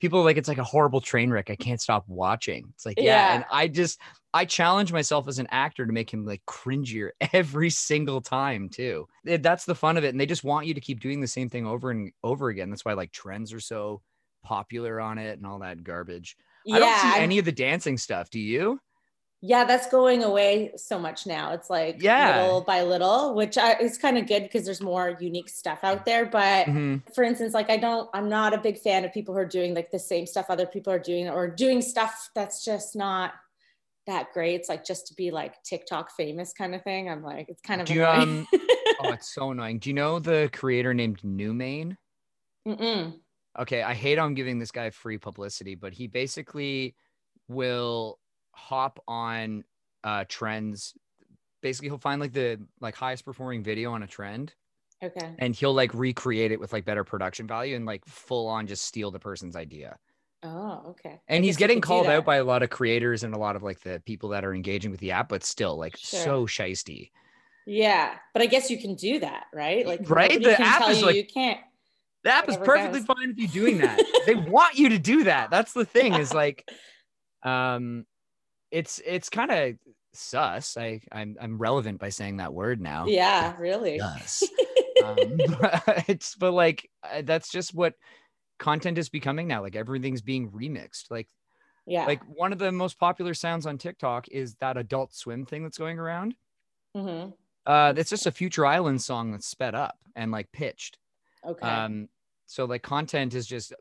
people 0.00 0.20
are 0.20 0.24
like, 0.24 0.36
"It's 0.36 0.48
like 0.48 0.58
a 0.58 0.64
horrible 0.64 1.00
train 1.00 1.30
wreck. 1.30 1.50
I 1.50 1.56
can't 1.56 1.80
stop 1.80 2.04
watching." 2.06 2.66
It's 2.74 2.84
like, 2.86 2.98
yeah, 2.98 3.04
Yeah. 3.04 3.34
and 3.36 3.44
I 3.50 3.68
just, 3.68 4.00
I 4.34 4.44
challenge 4.44 4.92
myself 4.92 5.28
as 5.28 5.38
an 5.38 5.48
actor 5.50 5.86
to 5.86 5.92
make 5.92 6.12
him 6.12 6.24
like 6.24 6.42
cringier 6.46 7.10
every 7.32 7.70
single 7.70 8.20
time 8.20 8.68
too. 8.68 9.06
It- 9.24 9.42
That's 9.42 9.64
the 9.64 9.74
fun 9.74 9.96
of 9.96 10.04
it, 10.04 10.08
and 10.08 10.20
they 10.20 10.26
just 10.26 10.44
want 10.44 10.66
you 10.66 10.74
to 10.74 10.80
keep 10.80 11.00
doing 11.00 11.20
the 11.20 11.26
same 11.26 11.48
thing 11.48 11.66
over 11.66 11.90
and 11.90 12.12
over 12.22 12.48
again. 12.48 12.70
That's 12.70 12.84
why 12.84 12.92
like 12.94 13.12
trends 13.12 13.52
are 13.52 13.60
so 13.60 14.02
popular 14.44 15.00
on 15.00 15.18
it 15.18 15.38
and 15.38 15.46
all 15.46 15.58
that 15.60 15.82
garbage. 15.82 16.36
I 16.72 16.78
don't 16.78 16.98
see 17.00 17.20
any 17.20 17.38
of 17.38 17.44
the 17.44 17.52
dancing 17.52 17.96
stuff. 17.98 18.28
Do 18.30 18.40
you? 18.40 18.80
Yeah 19.42 19.64
that's 19.64 19.86
going 19.88 20.24
away 20.24 20.72
so 20.76 20.98
much 20.98 21.26
now 21.26 21.52
it's 21.52 21.68
like 21.68 22.00
Yeah. 22.00 22.40
little 22.42 22.62
by 22.62 22.82
little 22.82 23.34
which 23.34 23.58
I, 23.58 23.74
is 23.78 23.98
kind 23.98 24.16
of 24.16 24.26
good 24.26 24.42
because 24.44 24.64
there's 24.64 24.80
more 24.80 25.16
unique 25.20 25.48
stuff 25.48 25.80
out 25.82 26.04
there 26.06 26.24
but 26.26 26.66
Mhm. 26.66 27.02
for 27.14 27.22
instance 27.22 27.52
like 27.52 27.68
i 27.68 27.76
don't 27.76 28.08
i'm 28.14 28.28
not 28.28 28.54
a 28.54 28.58
big 28.58 28.78
fan 28.78 29.04
of 29.04 29.12
people 29.12 29.34
who 29.34 29.40
are 29.40 29.44
doing 29.46 29.74
like 29.74 29.90
the 29.90 29.98
same 29.98 30.26
stuff 30.26 30.46
other 30.48 30.66
people 30.66 30.92
are 30.92 30.98
doing 30.98 31.28
or 31.28 31.48
doing 31.48 31.82
stuff 31.82 32.30
that's 32.34 32.64
just 32.64 32.96
not 32.96 33.34
that 34.06 34.32
great 34.32 34.54
it's 34.54 34.68
like 34.68 34.84
just 34.84 35.08
to 35.08 35.14
be 35.14 35.30
like 35.30 35.62
tiktok 35.64 36.10
famous 36.16 36.52
kind 36.54 36.74
of 36.74 36.82
thing 36.82 37.10
i'm 37.10 37.22
like 37.22 37.48
it's 37.48 37.60
kind 37.60 37.80
of 37.80 37.86
Do 37.86 37.94
you, 37.94 38.04
annoying. 38.04 38.46
Oh, 38.98 39.10
it's 39.10 39.34
so 39.34 39.50
annoying. 39.50 39.78
Do 39.78 39.90
you 39.90 39.94
know 39.94 40.18
the 40.18 40.48
creator 40.54 40.94
named 40.94 41.20
Newmain? 41.20 41.98
Mm-mm. 42.66 43.20
Okay, 43.58 43.82
I 43.82 43.92
hate 43.92 44.18
I'm 44.18 44.32
giving 44.32 44.58
this 44.58 44.70
guy 44.70 44.88
free 44.88 45.18
publicity, 45.18 45.74
but 45.74 45.92
he 45.92 46.06
basically 46.06 46.94
will 47.46 48.18
hop 48.56 48.98
on 49.06 49.62
uh 50.02 50.24
trends. 50.28 50.94
Basically, 51.62 51.88
he'll 51.88 51.98
find 51.98 52.20
like 52.20 52.32
the 52.32 52.58
like 52.80 52.94
highest 52.96 53.24
performing 53.24 53.62
video 53.62 53.92
on 53.92 54.02
a 54.02 54.06
trend 54.06 54.54
okay 55.02 55.34
and 55.38 55.54
he'll 55.54 55.74
like 55.74 55.92
recreate 55.92 56.52
it 56.52 56.58
with 56.58 56.72
like 56.72 56.86
better 56.86 57.04
production 57.04 57.46
value 57.46 57.76
and 57.76 57.84
like 57.84 58.02
full 58.06 58.46
on 58.48 58.66
just 58.66 58.82
steal 58.86 59.10
the 59.10 59.18
person's 59.18 59.54
idea. 59.54 59.98
oh 60.42 60.82
okay 60.88 61.20
And 61.28 61.44
he's 61.44 61.58
getting 61.58 61.82
called 61.82 62.06
out 62.06 62.24
by 62.24 62.36
a 62.36 62.44
lot 62.44 62.62
of 62.62 62.70
creators 62.70 63.22
and 63.22 63.34
a 63.34 63.38
lot 63.38 63.56
of 63.56 63.62
like 63.62 63.80
the 63.80 64.00
people 64.06 64.30
that 64.30 64.42
are 64.42 64.54
engaging 64.54 64.90
with 64.90 65.00
the 65.00 65.10
app, 65.10 65.28
but 65.28 65.44
still 65.44 65.76
like 65.76 65.96
Sure. 65.98 66.20
so 66.20 66.46
shisty. 66.46 67.10
yeah 67.66 68.14
but 68.32 68.40
i 68.42 68.46
guess 68.46 68.70
you 68.70 68.78
can 68.78 68.94
do 68.94 69.18
that 69.20 69.44
right 69.52 69.86
like 69.86 70.08
Right? 70.08 70.42
The 70.42 70.58
app 70.60 70.88
is 70.88 71.00
you 71.00 71.06
like- 71.06 71.16
you 71.16 71.26
can't 71.26 71.60
The 72.24 72.32
app 72.32 72.48
is 72.48 72.56
perfectly 72.56 73.00
goes. 73.00 73.06
fine 73.06 73.28
with 73.28 73.38
you 73.38 73.48
doing 73.48 73.78
that. 73.78 74.00
they 74.26 74.34
want 74.34 74.78
you 74.78 74.88
to 74.90 74.98
do 74.98 75.24
that. 75.24 75.50
That's 75.50 75.72
the 75.74 75.84
thing 75.84 76.14
is 76.14 76.32
like, 76.34 76.66
um, 77.42 78.04
it's 78.70 79.00
it's 79.04 79.28
kind 79.28 79.50
of 79.50 79.74
sus. 80.12 80.76
I 80.76 81.00
I'm 81.12 81.36
I'm 81.40 81.58
relevant 81.58 82.00
by 82.00 82.08
saying 82.08 82.38
that 82.38 82.52
word 82.52 82.80
now. 82.80 83.06
yeah 83.06 83.54
really 83.58 83.98
Sus. 83.98 84.42
um, 85.04 85.16
but 85.60 86.04
it's 86.08 86.34
but 86.34 86.52
like 86.52 86.90
that's 87.22 87.50
just 87.50 87.74
what 87.74 87.94
content 88.58 88.98
is 88.98 89.08
becoming 89.08 89.48
now. 89.48 89.62
Like 89.62 89.76
everything's 89.76 90.22
being 90.22 90.50
remixed. 90.50 91.10
Like 91.10 91.28
yeah 91.86 92.06
like 92.06 92.22
one 92.24 92.52
of 92.52 92.58
the 92.58 92.72
most 92.72 92.98
popular 92.98 93.34
sounds 93.34 93.66
on 93.66 93.78
TikTok 93.78 94.28
is 94.28 94.54
that 94.56 94.76
Adult 94.76 95.14
Swim 95.14 95.46
thing 95.46 95.62
that's 95.62 95.78
going 95.78 95.98
around. 95.98 96.34
Mm-hmm. 96.96 97.30
Uh, 97.66 97.92
it's 97.96 98.10
just 98.10 98.26
a 98.26 98.32
Future 98.32 98.64
Island 98.64 99.02
song 99.02 99.32
that's 99.32 99.46
sped 99.46 99.74
up 99.74 99.96
and 100.14 100.30
like 100.30 100.50
pitched. 100.52 100.98
okay 101.46 101.66
Um, 101.66 102.08
so 102.46 102.64
like 102.64 102.82
content 102.82 103.34
is 103.34 103.46
just 103.46 103.72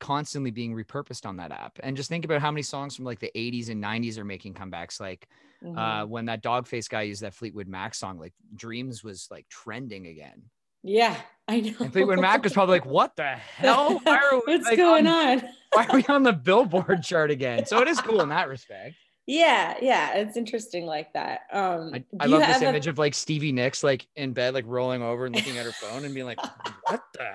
constantly 0.00 0.50
being 0.50 0.74
repurposed 0.74 1.26
on 1.26 1.36
that 1.36 1.50
app. 1.52 1.78
And 1.82 1.96
just 1.96 2.08
think 2.08 2.24
about 2.24 2.40
how 2.40 2.50
many 2.50 2.62
songs 2.62 2.96
from 2.96 3.04
like 3.04 3.20
the 3.20 3.30
80s 3.34 3.68
and 3.70 3.82
90s 3.82 4.18
are 4.18 4.24
making 4.24 4.54
comebacks. 4.54 5.00
Like 5.00 5.28
Mhm. 5.62 5.78
uh, 5.78 6.06
when 6.06 6.26
that 6.26 6.42
Doggface 6.42 6.88
guy 6.90 7.02
used 7.02 7.22
that 7.22 7.32
Fleetwood 7.34 7.68
Mac 7.68 7.94
song, 7.94 8.18
like 8.18 8.34
Dreams 8.54 9.02
was 9.02 9.28
like 9.30 9.48
trending 9.48 10.06
again. 10.08 10.42
Yeah, 10.82 11.16
I 11.48 11.60
know. 11.60 11.72
And 11.80 11.92
Fleetwood 11.92 12.18
Mac 12.20 12.42
was 12.44 12.52
probably 12.52 12.74
like, 12.74 12.84
"What 12.84 13.16
the 13.16 13.24
hell? 13.36 13.98
Why 14.02 14.16
are 14.18 14.42
we, 14.46 14.52
What's 14.52 14.66
like, 14.66 14.76
going 14.76 15.06
on, 15.06 15.40
on? 15.40 15.48
Why 15.72 15.86
are 15.86 15.96
we 15.96 16.04
on 16.06 16.22
the 16.22 16.34
Billboard 16.34 17.02
chart 17.02 17.30
again?" 17.30 17.64
So 17.64 17.80
it 17.80 17.88
is 17.88 17.98
cool 18.02 18.20
in 18.20 18.28
that 18.28 18.48
respect. 18.50 18.94
Yeah, 19.26 19.78
yeah, 19.80 20.16
it's 20.16 20.36
interesting 20.36 20.84
like 20.84 21.10
that. 21.14 21.42
Um, 21.50 21.92
I, 21.94 22.04
I 22.20 22.26
love 22.26 22.40
this 22.40 22.48
have 22.50 22.62
a- 22.62 22.68
image 22.68 22.86
of 22.86 22.98
like 22.98 23.14
Stevie 23.14 23.52
Nicks 23.52 23.82
like 23.82 24.06
in 24.16 24.34
bed, 24.34 24.52
like 24.52 24.66
rolling 24.66 25.00
over 25.00 25.24
and 25.24 25.34
looking 25.34 25.56
at 25.56 25.64
her 25.64 25.72
phone 25.72 26.04
and 26.04 26.12
being 26.12 26.26
like, 26.26 26.38
"What 26.90 27.02
the 27.14 27.30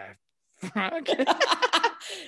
fuck? 0.60 1.08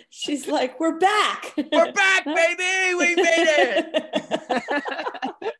She's 0.10 0.48
like, 0.48 0.80
"We're 0.80 0.98
back. 1.00 1.54
We're 1.58 1.92
back, 1.92 2.26
baby! 2.36 2.96
We 2.96 3.16
made 3.16 3.48
it!" 3.48 5.34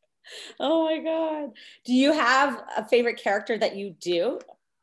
oh 0.60 0.86
my 0.86 1.00
god. 1.00 1.52
Do 1.86 1.94
you 1.94 2.14
have 2.14 2.62
a 2.78 2.86
favorite 2.86 3.22
character 3.22 3.58
that 3.58 3.76
you 3.76 3.96
do? 4.00 4.40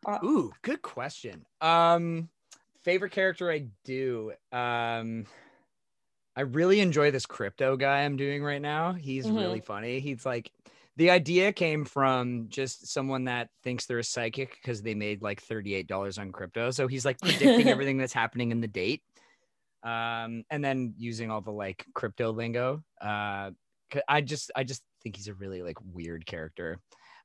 Uh, 0.07 0.19
Ooh, 0.25 0.53
good 0.63 0.83
question. 0.83 1.45
Um, 1.61 2.29
favorite 2.83 3.13
character 3.13 3.51
I 3.51 3.67
do. 3.85 4.33
Um, 4.53 5.27
I 6.37 6.43
really 6.43 6.81
enjoy 6.81 7.11
this 7.11 7.27
crypto 7.27 7.77
guy 7.77 8.05
I'm 8.05 8.17
doing 8.17 8.43
right 8.43 8.63
now. 8.63 8.93
He's 8.93 9.27
Mhm. 9.27 9.39
really 9.39 9.61
funny. 9.61 10.01
He's 10.01 10.25
like, 10.25 10.51
the 10.99 11.11
idea 11.11 11.53
came 11.53 11.85
from 11.85 12.47
just 12.49 12.89
someone 12.89 13.25
that 13.25 13.51
thinks 13.63 13.87
they're 13.87 14.01
a 14.01 14.05
psychic 14.05 14.59
because 14.61 14.83
they 14.83 14.95
made 14.95 15.23
like 15.23 15.41
$38 15.41 16.19
on 16.19 16.33
crypto. 16.33 16.73
So 16.73 16.89
he's 16.89 17.05
like 17.05 17.21
predicting 17.21 17.69
everything 17.69 17.99
that's 17.99 18.13
happening 18.13 18.51
in 18.51 18.61
the 18.61 18.67
date. 18.67 19.03
Um, 19.85 20.43
and 20.51 20.63
then 20.63 20.95
using 20.99 21.31
all 21.31 21.41
the 21.41 21.53
like 21.53 21.87
crypto 21.95 22.33
lingo. 22.33 22.83
Uh, 23.01 23.53
I 24.09 24.21
just, 24.23 24.51
I 24.57 24.65
just 24.65 24.83
think 25.05 25.15
he's 25.15 25.29
a 25.29 25.35
really 25.35 25.63
like 25.63 25.77
weird 25.95 26.27
character. 26.27 26.81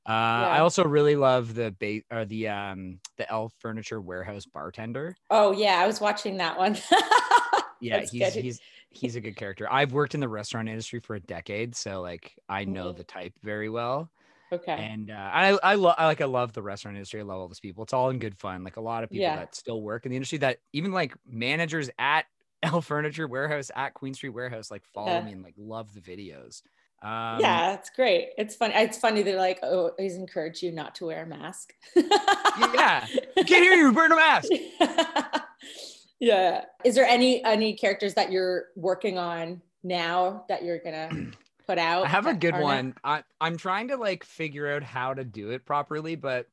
Uh, 0.06 0.12
I 0.12 0.60
also 0.60 0.84
really 0.84 1.16
love 1.16 1.54
the 1.54 1.72
bait 1.72 2.04
or 2.12 2.26
the 2.26 2.48
um 2.48 3.00
the 3.16 3.30
elf 3.32 3.54
furniture 3.58 4.02
warehouse 4.02 4.44
bartender. 4.44 5.16
Oh 5.30 5.52
yeah, 5.52 5.80
I 5.80 5.86
was 5.86 5.98
watching 5.98 6.36
that 6.36 6.58
one. 6.58 6.76
Yeah, 7.80 8.00
he's 8.00 8.10
good. 8.34 8.42
he's 8.42 8.60
he's 8.90 9.16
a 9.16 9.20
good 9.20 9.36
character. 9.36 9.70
I've 9.72 9.92
worked 9.92 10.14
in 10.14 10.20
the 10.20 10.28
restaurant 10.28 10.68
industry 10.68 11.00
for 11.00 11.16
a 11.16 11.20
decade, 11.20 11.74
so 11.76 12.00
like 12.00 12.34
I 12.48 12.64
know 12.64 12.92
Mhm. 12.92 12.96
the 12.96 13.04
type 13.04 13.32
very 13.42 13.68
well. 13.68 14.10
okay. 14.52 14.72
And 14.72 15.10
uh, 15.10 15.14
I 15.32 15.58
I 15.62 15.74
love 15.74 15.94
I 15.98 16.06
like 16.06 16.20
I 16.20 16.26
love 16.26 16.52
the 16.52 16.62
restaurant 16.62 16.96
industry. 16.96 17.20
I 17.20 17.24
love 17.24 17.38
all 17.40 17.48
those 17.48 17.60
people. 17.60 17.82
It's 17.84 17.92
all 17.92 18.10
in 18.10 18.18
good 18.18 18.36
fun. 18.38 18.62
Like 18.64 18.76
a 18.76 18.80
lot 18.80 19.02
of 19.04 19.10
people 19.10 19.22
Yeah. 19.22 19.36
that 19.36 19.54
still 19.54 19.82
work 19.82 20.06
in 20.06 20.10
the 20.10 20.16
industry 20.16 20.38
that 20.38 20.58
even 20.72 20.92
like 20.92 21.14
managers 21.26 21.90
at 21.98 22.26
L 22.62 22.80
Furniture 22.80 23.26
Warehouse 23.26 23.70
at 23.74 23.94
Queen 23.94 24.14
Street 24.14 24.30
Warehouse 24.30 24.70
like 24.70 24.84
follow 24.94 25.10
Yeah. 25.18 25.24
me 25.24 25.32
and 25.32 25.42
like 25.42 25.54
love 25.58 25.92
the 25.94 26.00
videos. 26.00 26.62
Um, 27.02 27.38
yeah, 27.40 27.74
it's 27.74 27.90
great. 27.90 28.30
It's 28.38 28.56
funny. 28.56 28.72
It's 28.76 28.96
funny 28.96 29.22
they're 29.22 29.36
like, 29.36 29.58
oh, 29.62 29.90
he's 29.98 30.14
encouraged 30.16 30.62
you 30.62 30.72
not 30.72 30.94
to 30.94 31.06
wear 31.06 31.24
a 31.24 31.26
mask. 31.26 31.74
yeah. 31.94 33.06
Can't 33.36 33.48
hear 33.48 33.74
you. 33.74 33.92
Burn 33.92 34.12
a 34.12 34.16
mask. 34.16 34.48
yeah. 36.24 36.64
Is 36.84 36.94
there 36.94 37.04
any 37.04 37.44
any 37.44 37.74
characters 37.74 38.14
that 38.14 38.32
you're 38.32 38.66
working 38.76 39.18
on 39.18 39.60
now 39.82 40.44
that 40.48 40.64
you're 40.64 40.78
gonna 40.78 41.10
put 41.66 41.78
out? 41.78 42.06
I 42.06 42.08
have 42.08 42.26
a 42.26 42.34
good 42.34 42.58
one. 42.58 42.94
I, 43.04 43.22
I'm 43.40 43.56
trying 43.58 43.88
to 43.88 43.96
like 43.96 44.24
figure 44.24 44.72
out 44.72 44.82
how 44.82 45.12
to 45.12 45.22
do 45.22 45.50
it 45.50 45.66
properly, 45.66 46.16
but 46.16 46.46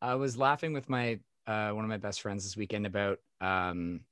I 0.00 0.14
was 0.14 0.36
laughing 0.36 0.72
with 0.72 0.88
my 0.88 1.18
uh, 1.48 1.70
one 1.70 1.84
of 1.84 1.88
my 1.88 1.96
best 1.96 2.20
friends 2.20 2.44
this 2.44 2.56
weekend 2.56 2.86
about 2.86 3.18
um, 3.40 4.02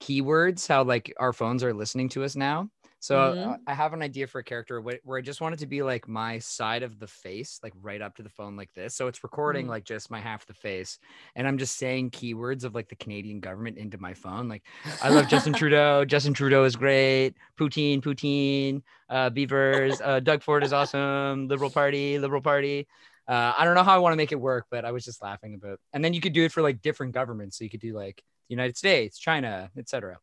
keywords, 0.00 0.68
how 0.68 0.84
like 0.84 1.12
our 1.18 1.32
phones 1.32 1.64
are 1.64 1.74
listening 1.74 2.08
to 2.10 2.22
us 2.22 2.36
now. 2.36 2.70
So 3.00 3.16
Mhm. 3.16 3.46
uh, 3.54 3.56
I 3.66 3.74
have 3.74 3.92
an 3.92 4.02
idea 4.02 4.26
for 4.26 4.40
a 4.40 4.44
character 4.44 4.80
wh- 4.80 5.06
where 5.06 5.18
I 5.18 5.20
just 5.22 5.40
want 5.40 5.54
it 5.54 5.58
to 5.60 5.66
be 5.66 5.82
like 5.82 6.08
my 6.08 6.38
side 6.40 6.82
of 6.82 6.98
the 6.98 7.06
face, 7.06 7.60
like 7.62 7.72
right 7.80 8.02
up 8.02 8.16
to 8.16 8.22
the 8.24 8.28
phone, 8.28 8.56
like 8.56 8.72
this. 8.74 8.94
So 8.96 9.06
it's 9.06 9.22
recording 9.22 9.66
Mhm. 9.66 9.70
like 9.70 9.84
just 9.84 10.10
my 10.10 10.20
half 10.20 10.46
the 10.46 10.54
face, 10.54 10.98
and 11.36 11.46
I'm 11.46 11.58
just 11.58 11.76
saying 11.76 12.10
keywords 12.10 12.64
of 12.64 12.74
like 12.74 12.88
the 12.88 12.96
Canadian 12.96 13.38
government 13.40 13.78
into 13.78 13.98
my 13.98 14.14
phone. 14.14 14.48
Like 14.48 14.64
I 15.02 15.10
love 15.10 15.28
Justin 15.28 15.52
Trudeau. 15.62 16.04
Justin 16.04 16.34
Trudeau 16.34 16.64
is 16.64 16.74
great. 16.76 17.34
Poutine, 17.56 18.00
poutine. 18.00 18.82
Uh, 19.08 19.30
Beavers. 19.30 20.00
Uh, 20.00 20.20
Doug 20.20 20.42
Ford 20.42 20.64
is 20.64 20.72
awesome. 20.72 21.46
Liberal 21.48 21.70
Party, 21.70 22.18
Liberal 22.18 22.42
Party. 22.42 22.88
Uh, 23.28 23.52
I 23.56 23.64
don't 23.64 23.74
know 23.74 23.82
how 23.84 23.94
I 23.94 23.98
want 23.98 24.12
to 24.12 24.16
make 24.16 24.32
it 24.32 24.40
work, 24.40 24.66
but 24.70 24.84
I 24.84 24.90
was 24.90 25.04
just 25.04 25.22
laughing 25.22 25.54
about. 25.54 25.78
And 25.92 26.04
then 26.04 26.14
you 26.14 26.20
could 26.20 26.32
do 26.32 26.44
it 26.44 26.52
for 26.52 26.62
like 26.62 26.82
different 26.82 27.12
governments. 27.12 27.58
So 27.58 27.64
you 27.64 27.70
could 27.70 27.80
do 27.80 27.94
like 27.94 28.16
the 28.48 28.54
United 28.54 28.76
States, 28.76 29.18
China, 29.18 29.70
etc. 29.78 30.18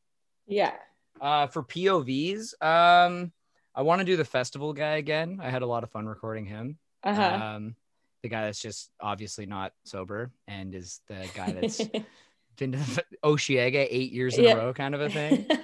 Yeah. 0.48 0.74
Uh, 1.22 1.48
for 1.48 1.64
POVs, 1.64 2.54
um, 2.62 3.32
I 3.74 3.82
want 3.82 4.00
to 4.00 4.06
do 4.06 4.18
the 4.18 4.26
festival 4.26 4.74
guy 4.74 4.98
again. 4.98 5.40
I 5.42 5.50
had 5.50 5.62
a 5.62 5.66
lot 5.66 5.84
of 5.84 5.92
fun 5.92 6.06
recording 6.06 6.46
him. 6.46 6.78
Uh-huh. 7.04 7.22
Um, 7.22 7.76
the 8.24 8.30
guy 8.30 8.46
that's 8.46 8.62
just 8.62 8.90
obviously 9.00 9.46
not 9.46 9.72
sober 9.86 10.32
and 10.48 10.74
is 10.74 11.02
the 11.08 11.28
guy 11.36 11.52
that's 11.60 11.82
been 12.58 12.72
to 12.74 12.78
the 12.78 13.04
Osheaga 13.24 13.86
eight 13.90 14.12
years 14.12 14.38
in 14.38 14.46
Yeah. 14.46 14.52
a 14.54 14.58
row, 14.58 14.74
kind 14.74 14.96
of 14.96 15.02
a 15.02 15.10
thing. 15.10 15.46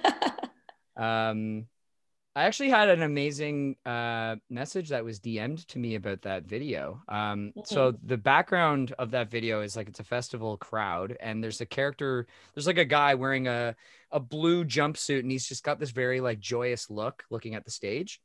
Um, 0.94 1.66
I 2.34 2.44
actually 2.44 2.70
had 2.70 2.88
an 2.88 3.02
amazing 3.02 3.76
uh, 3.84 4.36
message 4.48 4.88
that 4.88 5.04
was 5.04 5.20
DM'd 5.20 5.68
to 5.68 5.78
me 5.78 5.96
about 5.96 6.22
that 6.22 6.44
video. 6.44 7.02
Um, 7.08 7.52
so 7.64 7.94
the 8.02 8.16
background 8.16 8.94
of 8.98 9.10
that 9.10 9.30
video 9.30 9.60
is 9.60 9.76
like 9.76 9.88
it's 9.88 10.00
a 10.00 10.04
festival 10.04 10.56
crowd, 10.56 11.14
and 11.20 11.44
there's 11.44 11.60
a 11.60 11.66
character. 11.66 12.26
There's 12.54 12.66
like 12.66 12.78
a 12.78 12.86
guy 12.86 13.14
wearing 13.16 13.48
a 13.48 13.76
a 14.10 14.18
blue 14.18 14.64
jumpsuit, 14.64 15.20
and 15.20 15.30
he's 15.30 15.46
just 15.46 15.62
got 15.62 15.78
this 15.78 15.90
very 15.90 16.22
like 16.22 16.40
joyous 16.40 16.88
look, 16.88 17.24
looking 17.28 17.54
at 17.54 17.64
the 17.66 17.70
stage. 17.70 18.18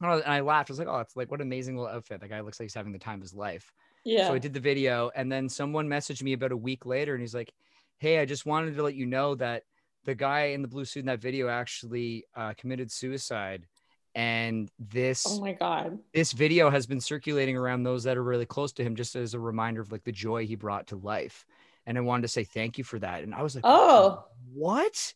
And 0.00 0.10
I, 0.10 0.14
and 0.18 0.32
I 0.32 0.40
laughed. 0.40 0.70
I 0.70 0.72
was 0.72 0.78
like, 0.78 0.88
"Oh, 0.88 1.00
it's 1.00 1.16
like 1.16 1.28
what 1.30 1.40
an 1.40 1.46
amazing 1.46 1.76
little 1.76 1.92
outfit! 1.92 2.20
That 2.20 2.30
guy 2.30 2.40
looks 2.42 2.60
like 2.60 2.66
he's 2.66 2.74
having 2.74 2.92
the 2.92 3.00
time 3.00 3.16
of 3.16 3.22
his 3.22 3.34
life." 3.34 3.72
yeah. 4.04 4.28
So 4.28 4.34
I 4.34 4.38
did 4.38 4.54
the 4.54 4.60
video, 4.60 5.10
and 5.16 5.30
then 5.30 5.48
someone 5.48 5.88
messaged 5.88 6.22
me 6.22 6.34
about 6.34 6.52
a 6.52 6.56
week 6.56 6.86
later, 6.86 7.14
and 7.14 7.20
he's 7.20 7.34
like, 7.34 7.52
"Hey, 7.98 8.20
I 8.20 8.26
just 8.26 8.46
wanted 8.46 8.76
to 8.76 8.82
let 8.84 8.94
you 8.94 9.06
know 9.06 9.34
that 9.34 9.64
the 10.04 10.14
guy 10.14 10.46
in 10.46 10.62
the 10.62 10.68
blue 10.68 10.84
suit 10.84 11.00
in 11.00 11.06
that 11.06 11.20
video 11.20 11.48
actually 11.48 12.24
uh, 12.34 12.54
committed 12.56 12.90
suicide, 12.90 13.66
and 14.14 14.70
this 14.78 15.26
oh 15.28 15.40
my 15.40 15.52
god. 15.52 15.98
this 16.14 16.32
video 16.32 16.70
has 16.70 16.86
been 16.86 17.00
circulating 17.00 17.56
around 17.56 17.82
those 17.82 18.04
that 18.04 18.16
are 18.16 18.22
really 18.22 18.46
close 18.46 18.72
to 18.72 18.82
him, 18.82 18.96
just 18.96 19.14
as 19.16 19.34
a 19.34 19.38
reminder 19.40 19.80
of 19.80 19.92
like 19.92 20.04
the 20.04 20.12
joy 20.12 20.46
he 20.46 20.54
brought 20.56 20.88
to 20.88 20.96
life." 20.96 21.44
And 21.86 21.96
I 21.96 22.02
wanted 22.02 22.22
to 22.22 22.28
say 22.28 22.44
thank 22.44 22.78
you 22.78 22.84
for 22.84 22.98
that. 22.98 23.22
And 23.22 23.34
I 23.34 23.42
was 23.42 23.54
like, 23.54 23.64
Oh. 23.66 24.24
what?" 24.52 25.14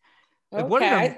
Like, 0.50 0.64
Okay. 0.64 0.68
what 0.70 0.82
an 0.82 1.16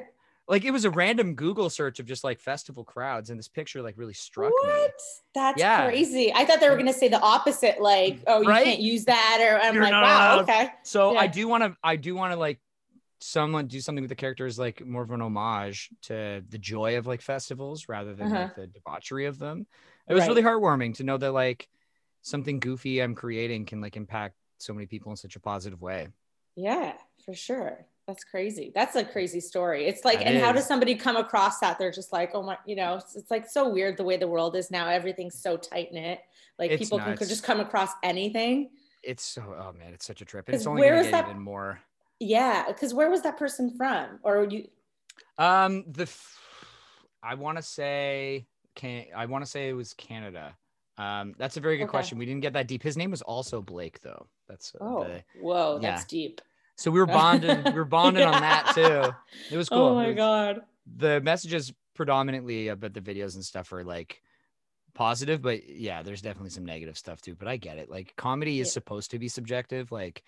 Like 0.48 0.64
it 0.64 0.70
was 0.70 0.84
a 0.84 0.90
random 0.90 1.34
Google 1.34 1.68
search 1.70 1.98
of 1.98 2.06
just 2.06 2.22
like 2.22 2.38
festival 2.40 2.84
crowds, 2.84 3.30
and 3.30 3.38
this 3.38 3.48
picture 3.48 3.82
like 3.82 3.96
really 3.98 4.12
struck 4.14 4.52
me. 4.52 4.86
That's 5.34 5.60
Yeah. 5.60 5.84
crazy. 5.86 6.32
I 6.32 6.44
thought 6.44 6.60
they 6.60 6.70
were 6.70 6.76
gonna 6.76 6.92
say 6.92 7.08
the 7.08 7.20
opposite, 7.20 7.80
like, 7.80 8.20
oh, 8.26 8.42
you 8.42 8.48
Right? 8.48 8.64
can't 8.64 8.80
use 8.80 9.04
that, 9.06 9.38
or 9.40 9.60
I'm 9.60 9.74
You're 9.74 9.82
like, 9.82 9.92
wow, 9.92 10.02
allowed. 10.02 10.42
okay. 10.42 10.70
So 10.84 11.16
I 11.16 11.26
do 11.26 11.48
want 11.48 11.64
to, 11.64 11.76
I 11.82 11.96
do 11.96 12.14
want 12.14 12.32
to 12.32 12.38
like 12.38 12.60
someone 13.18 13.66
do 13.66 13.80
something 13.80 14.02
with 14.02 14.10
the 14.10 14.14
characters 14.14 14.58
like 14.58 14.84
more 14.84 15.02
of 15.02 15.10
an 15.10 15.22
homage 15.22 15.90
to 16.02 16.42
the 16.48 16.58
joy 16.58 16.98
of 16.98 17.06
like 17.06 17.22
festivals 17.22 17.88
rather 17.88 18.14
than 18.14 18.26
Uh-huh. 18.26 18.42
like 18.44 18.54
the 18.54 18.66
debauchery 18.66 19.26
of 19.26 19.38
them. 19.38 19.66
It 20.08 20.14
was 20.14 20.22
Right. 20.22 20.28
really 20.28 20.42
heartwarming 20.42 20.94
to 20.96 21.04
know 21.04 21.16
that 21.18 21.32
like 21.32 21.68
something 22.22 22.60
goofy 22.60 23.00
I'm 23.00 23.14
creating 23.14 23.66
can 23.66 23.80
like 23.80 23.96
impact 23.96 24.34
so 24.58 24.72
many 24.74 24.86
people 24.86 25.10
in 25.12 25.16
such 25.16 25.36
a 25.36 25.40
positive 25.40 25.80
way. 25.80 26.08
Yeah, 26.56 26.94
for 27.24 27.34
sure. 27.34 27.86
That's 28.06 28.22
crazy. 28.22 28.70
That's 28.74 28.94
a 28.96 29.04
crazy 29.04 29.40
story. 29.40 29.86
It's 29.86 30.04
like, 30.04 30.18
That 30.18 30.28
and 30.28 30.38
how 30.38 30.52
does 30.52 30.64
somebody 30.66 30.94
come 30.94 31.16
across 31.16 31.58
that? 31.60 31.78
They're 31.78 31.90
just 31.90 32.12
like, 32.12 32.30
oh 32.34 32.42
my, 32.42 32.56
you 32.64 32.76
know, 32.76 32.94
it's, 32.96 33.16
it's 33.16 33.30
like 33.30 33.48
so 33.48 33.68
weird 33.68 33.96
the 33.96 34.04
way 34.04 34.16
the 34.16 34.28
world 34.28 34.54
is 34.56 34.70
now. 34.70 34.88
Everything's 34.88 35.34
so 35.40 35.56
tight 35.56 35.92
knit. 35.92 36.20
Like 36.58 36.70
It's 36.70 36.82
people 36.84 36.98
can 36.98 37.16
could 37.16 37.28
just 37.28 37.42
come 37.42 37.60
across 37.60 37.90
anything. 38.04 38.70
It's 39.02 39.24
so 39.24 39.42
oh 39.58 39.72
man, 39.76 39.92
it's 39.92 40.06
such 40.06 40.20
a 40.20 40.24
trip. 40.24 40.48
And 40.48 40.54
it's 40.54 40.66
only 40.66 40.82
where 40.82 40.96
is 40.98 41.10
that- 41.10 41.28
even 41.28 41.40
more. 41.40 41.80
Yeah, 42.20 42.64
because 42.68 42.94
where 42.94 43.10
was 43.10 43.22
that 43.22 43.36
person 43.36 43.74
from? 43.76 44.18
Or 44.22 44.44
you? 44.44 44.68
Um, 45.38 45.84
the 45.88 46.04
f- 46.04 46.38
I 47.22 47.34
want 47.34 47.58
to 47.58 47.62
say 47.62 48.46
can 48.74 49.04
I 49.14 49.26
want 49.26 49.44
to 49.44 49.50
say 49.50 49.68
it 49.68 49.72
was 49.74 49.94
Canada. 49.94 50.56
Um, 50.98 51.34
that's 51.38 51.56
a 51.56 51.60
very 51.60 51.76
good 51.76 51.84
Okay. 51.84 51.90
question. 51.90 52.16
We 52.18 52.24
didn't 52.24 52.40
get 52.40 52.54
that 52.54 52.68
deep. 52.68 52.82
His 52.82 52.96
name 52.96 53.10
was 53.10 53.20
also 53.22 53.60
Blake, 53.60 54.00
though. 54.00 54.26
That's 54.48 54.74
uh, 54.74 54.78
Oh, 54.80 55.04
the- 55.04 55.24
whoa, 55.40 55.78
yeah. 55.82 55.90
that's 55.90 56.04
deep. 56.06 56.40
so 56.76 56.90
we 56.90 56.98
were 57.00 57.06
bonded. 57.06 57.64
we 57.66 57.72
were 57.72 57.84
bonded 57.98 58.22
on 58.22 58.40
that 58.40 58.72
too. 58.74 59.12
It 59.54 59.56
was 59.58 59.68
cool. 59.68 59.78
Oh 59.78 59.94
my 59.94 60.08
was- 60.08 60.16
god. 60.16 60.60
The 60.96 61.20
messages 61.20 61.72
predominantly 61.94 62.68
about 62.68 62.94
the 62.94 63.00
videos 63.00 63.34
and 63.34 63.44
stuff 63.44 63.72
are 63.72 63.82
like 63.84 64.22
positive, 64.94 65.42
but 65.42 65.68
yeah, 65.68 66.02
there's 66.02 66.22
definitely 66.22 66.50
some 66.50 66.64
negative 66.64 66.96
stuff 66.96 67.20
too. 67.20 67.34
But 67.34 67.48
I 67.48 67.56
get 67.56 67.76
it. 67.78 67.90
Like 67.90 68.14
comedy 68.16 68.60
is 68.60 68.68
Yeah. 68.68 68.72
supposed 68.72 69.10
to 69.10 69.18
be 69.18 69.28
subjective. 69.28 69.90
Like 69.92 70.22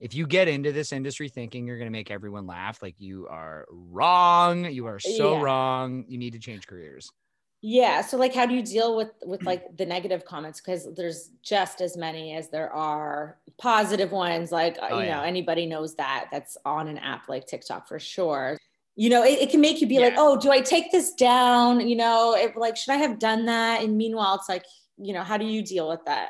if 0.00 0.14
you 0.14 0.26
get 0.26 0.48
into 0.48 0.72
this 0.72 0.92
industry 0.92 1.28
thinking 1.28 1.66
you're 1.66 1.78
gonna 1.78 1.90
make 1.90 2.10
everyone 2.10 2.46
laugh, 2.46 2.82
like 2.82 2.96
you 2.98 3.26
are 3.28 3.66
wrong. 3.70 4.64
You 4.66 4.86
are 4.86 4.98
so 4.98 5.32
Yeah. 5.32 5.42
wrong. 5.42 6.04
You 6.08 6.18
need 6.18 6.32
to 6.32 6.38
change 6.38 6.66
careers. 6.66 7.10
Yeah. 7.62 8.02
So 8.02 8.18
like 8.18 8.34
how 8.34 8.44
do 8.44 8.54
you 8.54 8.62
deal 8.62 8.94
with 8.96 9.12
with 9.24 9.42
like 9.46 9.76
the 9.76 9.86
negative 9.86 10.24
comments? 10.26 10.60
Because 10.60 10.86
there's 10.94 11.30
just 11.42 11.80
as 11.80 11.96
many 11.96 12.34
as 12.36 12.50
there 12.50 12.70
are 12.72 13.38
positive 13.56 14.12
ones. 14.12 14.52
Like 14.52 14.76
uh, 14.82 14.88
Oh, 14.90 15.00
you 15.00 15.06
know, 15.08 15.22
anybody 15.22 15.64
knows 15.64 15.94
that 15.96 16.26
that's 16.30 16.58
on 16.66 16.88
an 16.88 16.98
app 16.98 17.28
like 17.28 17.46
TikTok 17.46 17.88
for 17.88 17.98
sure. 17.98 18.58
You 18.96 19.10
know, 19.10 19.24
it, 19.24 19.40
it 19.40 19.50
can 19.50 19.60
make 19.60 19.80
you 19.80 19.88
be 19.88 19.98
like, 19.98 20.14
oh, 20.16 20.38
do 20.38 20.50
I 20.52 20.60
take 20.60 20.92
this 20.92 21.14
down? 21.14 21.88
You 21.88 21.96
know, 21.96 22.36
it, 22.36 22.54
like, 22.56 22.76
should 22.76 22.92
I 22.92 22.98
have 22.98 23.18
done 23.18 23.46
that? 23.46 23.82
And 23.82 23.96
meanwhile, 23.96 24.36
it's 24.36 24.48
like, 24.48 24.64
you 24.98 25.12
know, 25.12 25.24
how 25.24 25.36
do 25.36 25.44
you 25.44 25.62
deal 25.62 25.88
with 25.88 26.04
that? 26.04 26.28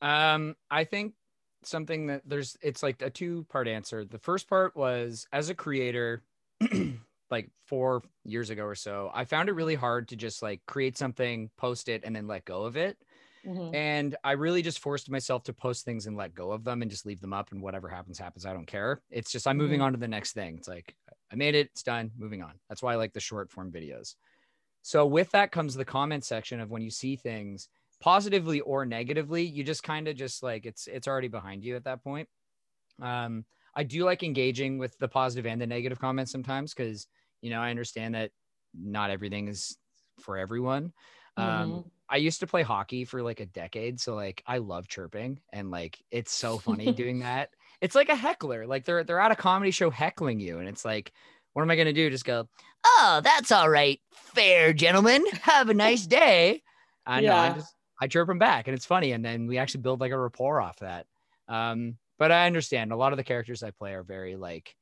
Um, 0.00 0.54
I 0.70 0.84
think 0.84 1.12
something 1.66 2.06
that 2.08 2.22
there's 2.24 2.56
it's 2.62 2.82
like 2.82 3.02
a 3.02 3.10
two 3.10 3.44
part 3.44 3.68
answer. 3.68 4.04
The 4.04 4.18
first 4.18 4.48
part 4.48 4.76
was 4.76 5.26
as 5.32 5.48
a 5.50 5.54
creator, 5.54 6.24
like 7.30 7.50
four 7.66 8.02
years 8.24 8.50
ago 8.50 8.64
or 8.64 8.74
so, 8.74 9.10
I 9.14 9.24
found 9.24 9.48
it 9.48 9.52
really 9.52 9.74
hard 9.74 10.08
to 10.08 10.16
just 10.16 10.42
like 10.42 10.64
create 10.66 10.96
something, 10.96 11.50
post 11.56 11.88
it, 11.88 12.04
and 12.04 12.14
then 12.14 12.26
let 12.26 12.44
go 12.44 12.64
of 12.64 12.76
it. 12.76 12.98
Mhm. 13.44 13.74
And 13.74 14.16
I 14.24 14.32
really 14.32 14.62
just 14.62 14.78
forced 14.78 15.10
myself 15.10 15.42
to 15.44 15.52
post 15.52 15.84
things 15.84 16.06
and 16.06 16.16
let 16.16 16.34
go 16.34 16.52
of 16.52 16.64
them 16.64 16.82
and 16.82 16.90
just 16.90 17.06
leave 17.06 17.20
them 17.20 17.32
up 17.32 17.52
and 17.52 17.60
whatever 17.62 17.88
happens, 17.88 18.18
happens. 18.18 18.46
I 18.46 18.52
don't 18.52 18.66
care. 18.66 19.02
It's 19.10 19.32
just 19.32 19.48
I'm 19.48 19.56
moving 19.58 19.80
Mhm. 19.80 19.82
on 19.82 19.92
to 19.92 19.98
the 19.98 20.08
next 20.08 20.32
thing. 20.32 20.56
It's 20.58 20.68
like 20.68 20.96
I 21.32 21.36
made 21.36 21.56
it, 21.56 21.68
it's 21.68 21.82
done, 21.82 22.12
moving 22.16 22.42
on. 22.42 22.60
That's 22.68 22.82
why 22.82 22.92
I 22.92 22.96
like 22.96 23.14
the 23.14 23.20
short 23.20 23.50
form 23.50 23.72
videos. 23.72 24.14
So 24.82 25.06
with 25.06 25.30
that 25.30 25.52
comes 25.52 25.74
the 25.74 25.84
comment 25.84 26.24
section 26.24 26.60
of 26.60 26.70
when 26.70 26.82
you 26.82 26.90
see 26.90 27.16
things 27.16 27.68
positively 28.04 28.60
or 28.60 28.84
negatively, 28.84 29.44
you 29.44 29.64
just 29.64 29.82
kind 29.82 30.08
of 30.08 30.16
just 30.16 30.42
like 30.42 30.66
it's 30.66 30.86
it's 30.86 31.08
already 31.08 31.28
behind 31.28 31.64
you 31.64 31.74
at 31.74 31.84
that 31.84 32.04
point. 32.04 32.28
Um, 33.00 33.46
I 33.74 33.84
do 33.84 34.04
like 34.04 34.22
engaging 34.22 34.78
with 34.78 34.98
the 34.98 35.08
positive 35.08 35.46
and 35.46 35.60
the 35.60 35.66
negative 35.66 35.98
comments 35.98 36.30
sometimes 36.32 36.74
because 36.74 37.08
you 37.40 37.50
know 37.50 37.60
I 37.60 37.70
understand 37.70 38.14
that 38.14 38.32
not 38.74 39.10
everything 39.10 39.48
is 39.48 39.78
for 40.20 40.36
everyone. 40.36 40.92
Um, 41.36 41.82
Mhm. 41.82 41.90
I 42.08 42.18
used 42.18 42.40
to 42.40 42.46
play 42.46 42.62
hockey 42.62 43.04
for 43.06 43.22
like 43.22 43.40
a 43.40 43.46
decade, 43.46 44.00
so 44.00 44.14
like 44.14 44.42
I 44.46 44.58
love 44.58 44.88
chirping 44.88 45.40
and 45.52 45.70
like 45.70 46.02
it's 46.10 46.32
so 46.32 46.58
funny 46.58 46.92
doing 46.92 47.20
that. 47.20 47.50
It's 47.80 47.94
like 47.94 48.10
a 48.10 48.16
heckler, 48.16 48.66
like 48.66 48.84
they're 48.84 49.04
they're 49.04 49.20
at 49.20 49.32
a 49.32 49.36
comedy 49.36 49.70
show 49.70 49.90
heckling 49.90 50.40
you, 50.40 50.58
and 50.58 50.68
it's 50.68 50.84
like, 50.84 51.12
what 51.54 51.62
am 51.62 51.70
I 51.70 51.76
gonna 51.76 51.92
do? 51.94 52.10
Just 52.10 52.26
go, 52.26 52.48
oh, 52.84 53.20
that's 53.24 53.50
all 53.52 53.70
right, 53.70 54.00
fair 54.12 54.72
gentlemen, 54.74 55.24
have 55.42 55.68
a 55.70 55.74
nice 55.74 56.06
day. 56.06 56.62
I 57.06 57.20
know, 57.20 57.36
I 57.38 57.50
Yeah. 57.50 57.50
just 57.50 57.74
I 58.04 58.08
chirp 58.08 58.28
them 58.28 58.38
back, 58.38 58.68
and 58.68 58.74
it's 58.76 58.86
funny, 58.86 59.12
and 59.12 59.24
then 59.24 59.46
we 59.48 59.58
actually 59.58 59.82
build 59.82 60.00
like 60.00 60.12
a 60.12 60.18
rapport 60.18 60.60
off 60.60 60.78
that. 60.80 61.06
Um, 61.48 61.98
but 62.18 62.32
I 62.32 62.46
understand 62.46 62.92
a 62.92 62.96
lot 62.96 63.12
of 63.12 63.16
the 63.18 63.24
characters 63.24 63.62
I 63.62 63.72
play 63.72 63.94
are 63.94 64.04
very 64.04 64.36
like 64.36 64.76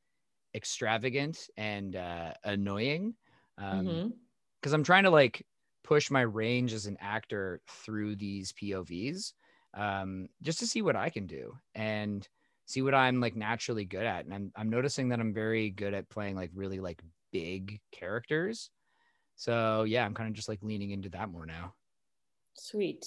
extravagant 0.54 1.48
and 1.56 1.96
uh, 1.96 2.34
annoying. 2.44 3.16
Um, 3.58 4.02
Mhm. 4.02 4.20
because 4.60 4.72
I'm 4.74 4.84
trying 4.84 5.04
to 5.04 5.10
like 5.10 5.46
push 5.84 6.10
my 6.10 6.22
range 6.22 6.72
as 6.72 6.86
an 6.86 6.96
actor 7.00 7.62
through 7.68 8.16
these 8.16 8.52
POVs, 8.52 9.34
um, 9.74 10.28
just 10.42 10.58
to 10.60 10.66
see 10.66 10.82
what 10.82 10.96
I 10.96 11.10
can 11.10 11.26
do 11.26 11.58
and 11.74 12.28
see 12.66 12.82
what 12.82 12.94
I'm 12.94 13.20
like 13.20 13.36
naturally 13.36 13.84
good 13.84 14.06
at. 14.06 14.24
And 14.24 14.34
I'm 14.34 14.52
I'm 14.56 14.70
noticing 14.70 15.08
that 15.10 15.20
I'm 15.20 15.34
very 15.34 15.70
good 15.70 15.94
at 15.94 16.08
playing 16.10 16.36
like 16.36 16.50
really 16.54 16.80
like 16.80 17.02
big 17.32 17.80
characters. 17.92 18.70
So 19.36 19.84
yeah, 19.84 20.04
I'm 20.06 20.14
kind 20.14 20.28
of 20.28 20.34
just 20.34 20.48
like 20.48 20.62
leaning 20.62 20.90
into 20.90 21.10
that 21.10 21.30
more 21.30 21.46
now. 21.46 21.74
Sweet. 22.54 23.06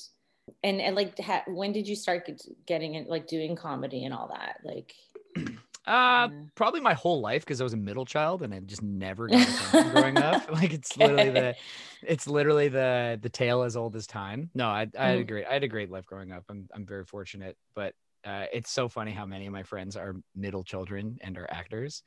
And 0.63 0.79
and 0.79 0.95
like, 0.95 1.17
ha- 1.19 1.43
when 1.47 1.71
did 1.73 1.87
you 1.87 1.95
start 1.95 2.29
getting 2.65 2.95
it, 2.95 3.07
like 3.09 3.27
doing 3.27 3.55
comedy 3.55 4.05
and 4.05 4.13
all 4.13 4.29
that? 4.33 4.59
Like, 4.63 4.93
Uh, 5.87 6.29
probably 6.55 6.79
my 6.81 6.95
whole 6.95 7.21
life 7.21 7.43
because 7.45 7.61
I 7.61 7.63
was 7.63 7.73
a 7.73 7.77
middle 7.77 8.05
child 8.05 8.41
and 8.41 8.51
I 8.51 8.59
just 8.59 8.81
never 8.81 9.27
got 9.27 9.71
growing 9.91 10.17
up. 10.17 10.41
Like 10.51 10.73
it's 10.73 10.97
literally 10.97 11.29
the, 11.29 11.55
it's 12.01 12.27
literally 12.27 12.69
the 12.69 13.19
the 13.21 13.29
tale 13.29 13.61
as 13.61 13.77
old 13.77 13.95
as 13.95 14.07
time. 14.07 14.49
No, 14.55 14.67
I, 14.67 14.87
I 14.97 15.09
had 15.09 15.19
a 15.19 15.23
Mhm. 15.23 15.27
great 15.27 15.45
I 15.45 15.53
had 15.53 15.63
a 15.63 15.67
great 15.67 15.91
life 15.91 16.07
growing 16.07 16.31
up. 16.31 16.43
I'm 16.49 16.67
I'm 16.73 16.87
very 16.87 17.05
fortunate, 17.05 17.55
but 17.75 17.93
uh, 18.25 18.45
it's 18.51 18.71
so 18.71 18.89
funny 18.89 19.11
how 19.11 19.27
many 19.27 19.45
of 19.45 19.53
my 19.53 19.61
friends 19.61 19.95
are 19.95 20.15
middle 20.35 20.63
children 20.63 21.19
and 21.21 21.37
are 21.37 21.47
actors. 21.51 22.01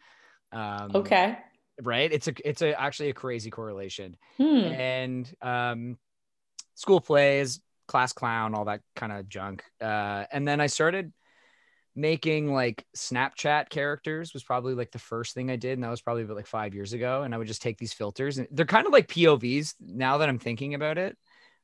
Um, 0.50 0.90
okay. 0.96 1.38
right? 1.80 2.12
It's 2.12 2.26
a 2.26 2.34
it's 2.44 2.62
a 2.62 2.80
actually 2.80 3.10
a 3.10 3.14
crazy 3.14 3.50
correlation. 3.50 4.16
Hmm. 4.38 4.66
and 4.66 5.34
um, 5.40 5.98
school 6.78 7.00
plays, 7.00 7.60
class 7.88 8.12
clown, 8.12 8.54
all 8.54 8.66
that 8.66 8.80
kind 8.94 9.10
of 9.10 9.28
junk. 9.28 9.64
Uh, 9.80 10.24
and 10.30 10.46
then 10.46 10.60
I 10.60 10.68
started 10.68 11.12
making 11.96 12.54
like 12.54 12.86
Snapchat 12.96 13.68
characters 13.68 14.32
was 14.32 14.44
probably 14.44 14.74
like 14.74 14.92
the 14.92 15.00
first 15.00 15.34
thing 15.34 15.50
I 15.50 15.56
did, 15.56 15.72
and 15.72 15.82
that 15.82 15.90
was 15.90 16.00
probably 16.00 16.22
about 16.22 16.36
like 16.36 16.46
five 16.46 16.74
years 16.74 16.92
ago. 16.92 17.22
And 17.24 17.34
I 17.34 17.38
would 17.38 17.48
just 17.48 17.62
take 17.62 17.78
these 17.78 17.92
filters, 17.92 18.38
and 18.38 18.46
they're 18.52 18.64
kind 18.64 18.86
of 18.86 18.92
like 18.92 19.08
POVs 19.08 19.74
now 19.80 20.18
that 20.18 20.28
I'm 20.28 20.38
thinking 20.38 20.74
about 20.74 20.98
it. 20.98 21.18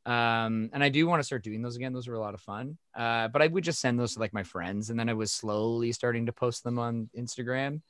Um, 0.04 0.68
and 0.72 0.82
I 0.82 0.88
do 0.88 1.06
want 1.06 1.20
to 1.20 1.24
start 1.24 1.44
doing 1.44 1.62
those 1.62 1.76
again. 1.76 1.92
Those 1.92 2.08
were 2.08 2.16
a 2.16 2.20
lot 2.20 2.34
of 2.34 2.40
fun. 2.40 2.76
Uh, 2.94 3.28
but 3.28 3.40
I 3.40 3.46
would 3.46 3.64
just 3.64 3.80
send 3.80 3.98
those 3.98 4.14
to 4.14 4.20
like 4.20 4.34
my 4.34 4.42
friends, 4.42 4.90
and 4.90 4.98
then 4.98 5.08
I 5.08 5.14
was 5.14 5.30
slowly 5.30 5.92
starting 5.92 6.26
to 6.26 6.32
post 6.32 6.64
them 6.64 6.80
on 6.80 7.08
Instagram. 7.16 7.82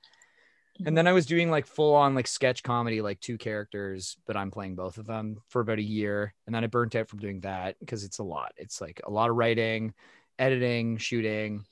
And 0.84 0.96
then 0.98 1.06
I 1.06 1.12
was 1.12 1.26
doing 1.26 1.50
like 1.50 1.66
full 1.66 1.94
on 1.94 2.14
like 2.14 2.26
sketch 2.26 2.62
comedy, 2.62 3.00
like 3.00 3.20
two 3.20 3.38
characters, 3.38 4.16
but 4.26 4.36
I'm 4.36 4.50
playing 4.50 4.74
both 4.74 4.98
of 4.98 5.06
them 5.06 5.40
for 5.48 5.60
about 5.60 5.78
a 5.78 5.82
year. 5.82 6.34
And 6.46 6.54
then 6.54 6.64
I 6.64 6.66
burnt 6.66 6.94
out 6.96 7.08
from 7.08 7.20
doing 7.20 7.40
that 7.40 7.78
because 7.78 8.04
it's 8.04 8.18
a 8.18 8.24
lot. 8.24 8.52
It's 8.56 8.80
like 8.80 9.00
a 9.04 9.10
lot 9.10 9.30
of 9.30 9.36
writing, 9.36 9.94
editing, 10.38 10.96
shooting. 10.96 11.64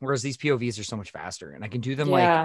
Whereas 0.00 0.22
these 0.22 0.36
POVs 0.36 0.80
are 0.80 0.84
so 0.84 0.96
much 0.96 1.12
faster 1.12 1.52
and 1.52 1.62
I 1.64 1.68
can 1.68 1.80
do 1.80 1.94
them 1.94 2.10
like 2.10 2.40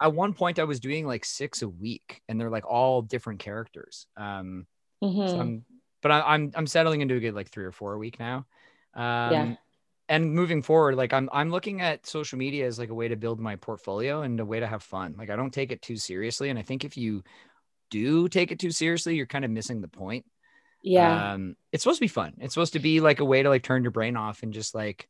at 0.00 0.12
one 0.12 0.34
point 0.34 0.58
I 0.58 0.64
was 0.64 0.80
doing 0.80 1.06
like 1.06 1.24
six 1.24 1.62
a 1.62 1.68
week 1.68 2.20
and 2.28 2.38
they're 2.40 2.50
like 2.50 2.66
all 2.66 3.02
different 3.02 3.40
characters. 3.40 4.06
Um, 4.16 4.66
Mhm. 5.02 5.28
so 5.28 5.40
I'm, 5.40 5.64
but 6.02 6.12
I, 6.12 6.20
I'm 6.34 6.52
I'm 6.54 6.66
settling 6.66 7.00
into 7.00 7.14
a 7.16 7.20
good 7.20 7.34
like 7.34 7.48
three 7.48 7.64
or 7.64 7.72
four 7.72 7.94
a 7.94 7.98
week 7.98 8.18
now. 8.20 8.46
Um, 8.94 9.32
Yeah. 9.32 9.54
And 10.08 10.32
moving 10.32 10.62
forward, 10.62 10.94
like 10.94 11.12
I'm 11.12 11.28
I'm 11.32 11.50
looking 11.50 11.82
at 11.82 12.06
social 12.06 12.38
media 12.38 12.66
as 12.66 12.78
like 12.78 12.88
a 12.88 12.94
way 12.94 13.08
to 13.08 13.16
build 13.16 13.40
my 13.40 13.56
portfolio 13.56 14.22
and 14.22 14.40
a 14.40 14.44
way 14.44 14.60
to 14.60 14.66
have 14.66 14.82
fun. 14.82 15.14
Like 15.18 15.28
I 15.30 15.36
don't 15.36 15.52
take 15.52 15.70
it 15.70 15.82
too 15.82 15.96
seriously, 15.96 16.48
and 16.48 16.58
I 16.58 16.62
think 16.62 16.84
if 16.84 16.96
you 16.96 17.22
do 17.90 18.28
take 18.28 18.50
it 18.52 18.58
too 18.58 18.70
seriously, 18.70 19.16
you're 19.16 19.26
kind 19.26 19.44
of 19.44 19.50
missing 19.50 19.80
the 19.80 19.88
point. 19.88 20.24
yeah. 20.82 21.32
Um, 21.34 21.56
it's 21.72 21.82
supposed 21.82 21.98
to 21.98 22.04
be 22.04 22.08
fun. 22.08 22.34
It's 22.38 22.54
supposed 22.54 22.72
to 22.74 22.78
be 22.78 23.00
like 23.00 23.20
a 23.20 23.24
way 23.24 23.42
to 23.42 23.48
like 23.48 23.62
turn 23.62 23.82
your 23.82 23.90
brain 23.90 24.16
off 24.16 24.42
and 24.42 24.52
just 24.52 24.74
like 24.74 25.08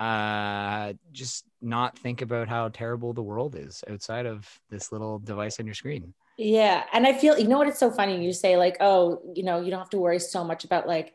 uh 0.00 0.92
just 1.10 1.44
not 1.60 1.98
think 1.98 2.22
about 2.22 2.48
how 2.48 2.68
terrible 2.68 3.12
the 3.12 3.22
world 3.22 3.56
is 3.56 3.82
outside 3.90 4.26
of 4.26 4.48
this 4.70 4.92
little 4.92 5.18
device 5.18 5.58
on 5.58 5.66
your 5.66 5.74
screen. 5.74 6.14
Yeah. 6.36 6.84
And 6.92 7.04
I 7.04 7.14
feel, 7.14 7.36
you 7.36 7.48
know 7.48 7.58
what, 7.58 7.66
it's 7.66 7.80
so 7.80 7.90
funny. 7.90 8.24
You 8.24 8.32
say, 8.32 8.56
like, 8.56 8.76
oh, 8.80 9.20
you 9.34 9.42
know, 9.42 9.60
you 9.60 9.70
don't 9.70 9.80
have 9.80 9.90
to 9.90 9.98
worry 9.98 10.20
so 10.20 10.44
much 10.44 10.64
about 10.64 10.86
like 10.86 11.14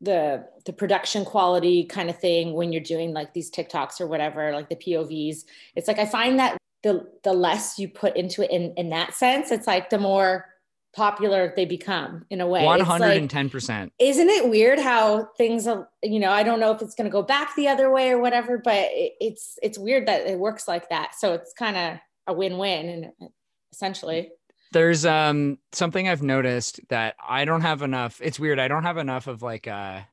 the 0.00 0.44
the 0.64 0.72
production 0.72 1.24
quality 1.24 1.84
kind 1.84 2.08
of 2.08 2.18
thing 2.18 2.52
when 2.54 2.72
you're 2.72 2.82
doing 2.82 3.12
like 3.12 3.32
these 3.34 3.50
TikToks 3.50 4.00
or 4.00 4.06
whatever, 4.06 4.52
like 4.52 4.68
the 4.68 4.76
POVs. 4.76 5.44
It's 5.74 5.88
like 5.88 5.98
I 5.98 6.06
find 6.06 6.38
that 6.38 6.56
the 6.82 7.08
the 7.24 7.32
less 7.32 7.78
you 7.78 7.88
put 7.88 8.16
into 8.16 8.42
it 8.42 8.50
in, 8.50 8.72
in 8.76 8.90
that 8.90 9.14
sense, 9.14 9.50
it's 9.50 9.66
like 9.66 9.90
the 9.90 9.98
more 9.98 10.46
popular 10.94 11.52
they 11.54 11.64
become 11.64 12.24
in 12.30 12.40
a 12.40 12.46
way. 12.46 12.64
One 12.64 12.80
hundred 12.80 13.16
and 13.16 13.28
ten 13.28 13.50
percent. 13.50 13.92
isn't 13.98 14.28
it 14.28 14.48
weird 14.48 14.78
how 14.78 15.28
things 15.36 15.66
are 15.66 15.88
you 16.02 16.18
know 16.18 16.30
i 16.30 16.42
don't 16.42 16.60
know 16.60 16.72
if 16.72 16.80
it's 16.80 16.94
going 16.94 17.04
to 17.04 17.10
go 17.10 17.22
back 17.22 17.54
the 17.56 17.68
other 17.68 17.90
way 17.90 18.10
or 18.10 18.20
whatever 18.20 18.58
but 18.58 18.88
it, 18.92 19.12
it's 19.20 19.58
it's 19.62 19.78
weird 19.78 20.08
that 20.08 20.26
it 20.26 20.38
works 20.38 20.66
like 20.66 20.88
that 20.88 21.14
so 21.14 21.34
it's 21.34 21.52
kind 21.52 21.76
of 21.76 21.98
a 22.26 22.32
win-win 22.32 22.88
and 22.88 23.30
essentially 23.72 24.30
There's 24.72 25.04
um 25.06 25.58
something 25.72 26.08
I've 26.08 26.22
noticed 26.22 26.80
that 26.88 27.16
I 27.26 27.44
don't 27.44 27.62
have 27.62 27.82
enough. 27.82 28.20
It's 28.22 28.38
weird. 28.40 28.58
I 28.58 28.68
don't 28.68 28.82
have 28.84 28.98
enough 28.98 29.26
of 29.26 29.42
like 29.42 29.66
a 29.66 30.08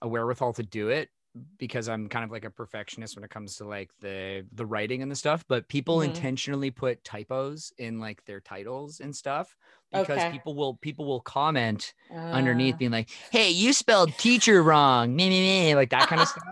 a 0.00 0.08
wherewithal 0.08 0.52
to 0.54 0.62
do 0.62 0.88
it 0.88 1.10
because 1.58 1.88
I'm 1.88 2.08
kind 2.08 2.24
of 2.24 2.30
like 2.30 2.44
a 2.44 2.50
perfectionist 2.50 3.16
when 3.16 3.24
it 3.24 3.30
comes 3.30 3.56
to 3.56 3.64
like 3.64 3.90
the 4.00 4.46
the 4.52 4.66
writing 4.66 5.00
and 5.02 5.10
the 5.10 5.16
stuff. 5.16 5.44
But 5.48 5.68
people 5.68 6.02
Mhm. 6.02 6.02
intentionally 6.02 6.70
put 6.70 7.04
typos 7.04 7.72
in 7.78 7.98
like 8.00 8.24
their 8.24 8.40
titles 8.40 9.00
and 9.00 9.14
stuff 9.16 9.56
because 9.92 10.24
Okay. 10.24 10.26
people 10.26 10.54
will 10.54 10.76
people 10.76 11.06
will 11.06 11.20
comment 11.22 11.94
underneath 12.32 12.76
Uh, 12.76 12.78
being 12.78 12.90
like, 12.90 13.10
"Hey, 13.30 13.50
you 13.50 13.72
spelled 13.72 14.18
teacher 14.18 14.62
wrong," 14.62 15.14
me, 15.16 15.28
me, 15.30 15.40
me, 15.68 15.74
like 15.74 15.90
that 15.90 16.06
kind 16.08 16.20
of 16.22 16.28
stuff. 16.28 16.44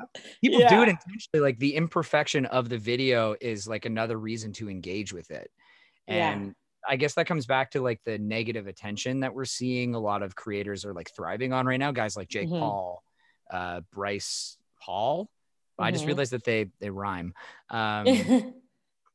People 0.42 0.62
do 0.62 0.82
it 0.82 0.88
intentionally. 0.88 1.42
Like 1.46 1.58
the 1.58 1.74
imperfection 1.76 2.46
of 2.46 2.68
the 2.70 2.78
video 2.78 3.36
is 3.40 3.66
like 3.68 3.84
another 3.84 4.18
reason 4.18 4.52
to 4.54 4.70
engage 4.70 5.12
with 5.12 5.30
it. 5.30 5.50
Yeah. 6.06 6.42
I 6.88 6.96
guess 6.96 7.14
that 7.14 7.26
comes 7.26 7.46
back 7.46 7.72
to 7.72 7.80
like 7.82 8.00
the 8.04 8.18
negative 8.18 8.66
attention 8.66 9.20
that 9.20 9.34
we're 9.34 9.44
seeing 9.44 9.94
a 9.94 9.98
lot 10.00 10.22
of 10.22 10.34
creators 10.34 10.84
are 10.84 10.94
like 10.94 11.10
thriving 11.14 11.52
on 11.52 11.66
right 11.66 11.78
now. 11.78 11.92
Guys 11.92 12.16
like 12.16 12.28
Jake 12.28 12.48
Mhm. 12.48 12.58
Paul, 12.60 13.02
uh, 13.50 13.80
Bryce 13.92 14.56
Hall. 14.78 15.28
I 15.78 15.90
just 15.90 16.04
Mhm. 16.04 16.08
realized 16.08 16.32
that 16.32 16.44
they 16.44 16.70
they 16.80 16.90
rhyme. 16.90 17.34
Um, 17.70 18.06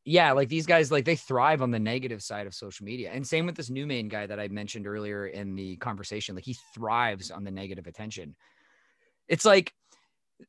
yeah, 0.08 0.34
like 0.34 0.49
these 0.49 0.67
guys, 0.67 0.91
like 0.91 1.04
they 1.06 1.15
thrive 1.15 1.63
on 1.63 1.71
the 1.71 1.80
negative 1.80 2.21
side 2.21 2.45
of 2.45 2.54
social 2.54 2.86
media. 2.86 3.10
And 3.12 3.25
same 3.25 3.47
with 3.47 3.56
this 3.56 3.71
new 3.71 3.88
main 3.88 4.08
guy 4.08 4.28
that 4.28 4.39
I 4.39 4.47
mentioned 4.49 4.86
earlier 4.86 5.25
in 5.25 5.56
the 5.56 5.78
conversation. 5.78 6.36
Like 6.36 6.45
he 6.45 6.56
thrives 6.75 7.32
on 7.32 7.43
the 7.43 7.49
negative 7.49 7.88
attention. 7.88 8.36
It's 9.28 9.45
like 9.45 9.73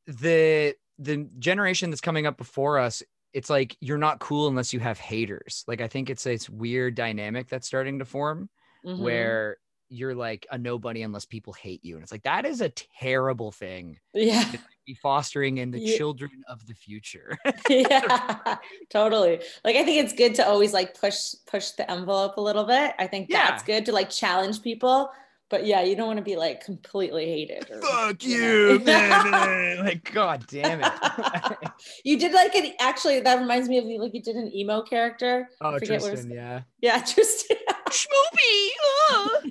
the 0.05 0.75
the 0.99 1.27
generation 1.39 1.89
that's 1.89 2.01
coming 2.01 2.25
up 2.27 2.37
before 2.37 2.77
us, 2.79 3.01
it's 3.37 3.49
like 3.51 3.77
you're 3.79 3.97
not 4.07 4.19
cool 4.19 4.47
unless 4.47 4.73
you 4.73 4.79
have 4.79 4.97
haters. 4.99 5.63
Like 5.67 5.81
I 5.81 5.87
think 5.87 6.09
it's 6.09 6.23
this 6.23 6.49
weird 6.49 6.95
dynamic 6.95 7.47
that's 7.49 7.67
starting 7.67 7.99
to 7.99 8.05
form 8.05 8.49
Mhm. 8.85 8.99
where 8.99 9.57
you're 9.89 10.15
like 10.15 10.45
a 10.51 10.57
nobody 10.57 11.01
unless 11.03 11.25
people 11.25 11.53
hate 11.53 11.83
you. 11.85 11.95
And 11.95 12.03
it's 12.03 12.11
like 12.11 12.23
that 12.23 12.45
is 12.45 12.61
a 12.61 12.69
terrible 13.01 13.51
thing 13.51 13.99
yeah 14.13 14.43
be 14.85 14.93
fostering 14.95 15.57
in 15.59 15.69
the 15.71 15.79
Yeah. 15.79 15.97
children 15.97 16.31
of 16.49 16.65
the 16.65 16.73
future. 16.73 17.37
yeah 17.69 18.57
totally 18.89 19.35
like 19.65 19.75
i 19.75 19.83
think 19.83 19.97
it's 20.03 20.13
good 20.13 20.33
to 20.35 20.47
always 20.47 20.73
like 20.73 20.97
push 20.99 21.35
push 21.45 21.71
the 21.71 21.85
envelope 21.91 22.37
a 22.37 22.41
little 22.41 22.63
bit 22.63 22.93
i 22.97 23.05
think 23.07 23.29
that's 23.29 23.63
Yeah. 23.67 23.75
good 23.75 23.85
to 23.87 23.91
like 23.91 24.09
challenge 24.09 24.61
people 24.61 25.09
but 25.49 25.65
yeah 25.65 25.81
you 25.81 25.95
don't 25.95 26.07
want 26.07 26.17
to 26.17 26.23
be 26.23 26.35
like 26.35 26.63
completely 26.63 27.25
hated 27.25 27.69
or, 27.71 27.81
fuck 27.81 28.23
you 28.23 28.81
man. 28.85 29.79
like, 29.85 30.11
god 30.13 30.45
damn 30.47 30.81
it. 30.83 30.91
you 32.03 32.19
did 32.19 32.33
like 32.33 32.53
an 32.55 32.71
actually 32.79 33.19
that 33.19 33.39
reminds 33.39 33.69
me 33.69 33.77
of 33.77 33.85
like 34.01 34.13
you 34.13 34.21
did 34.21 34.35
an 34.35 34.53
emo 34.53 34.81
character 34.81 35.49
oh, 35.61 35.75
I 35.75 35.79
forget 35.79 36.01
what 36.01 36.09
Tristan, 36.09 36.31
yeah. 36.31 36.61
yeah 36.81 37.01
Tristan 37.05 37.57
Schmoopy. 37.89 38.69
ah. 39.09 39.41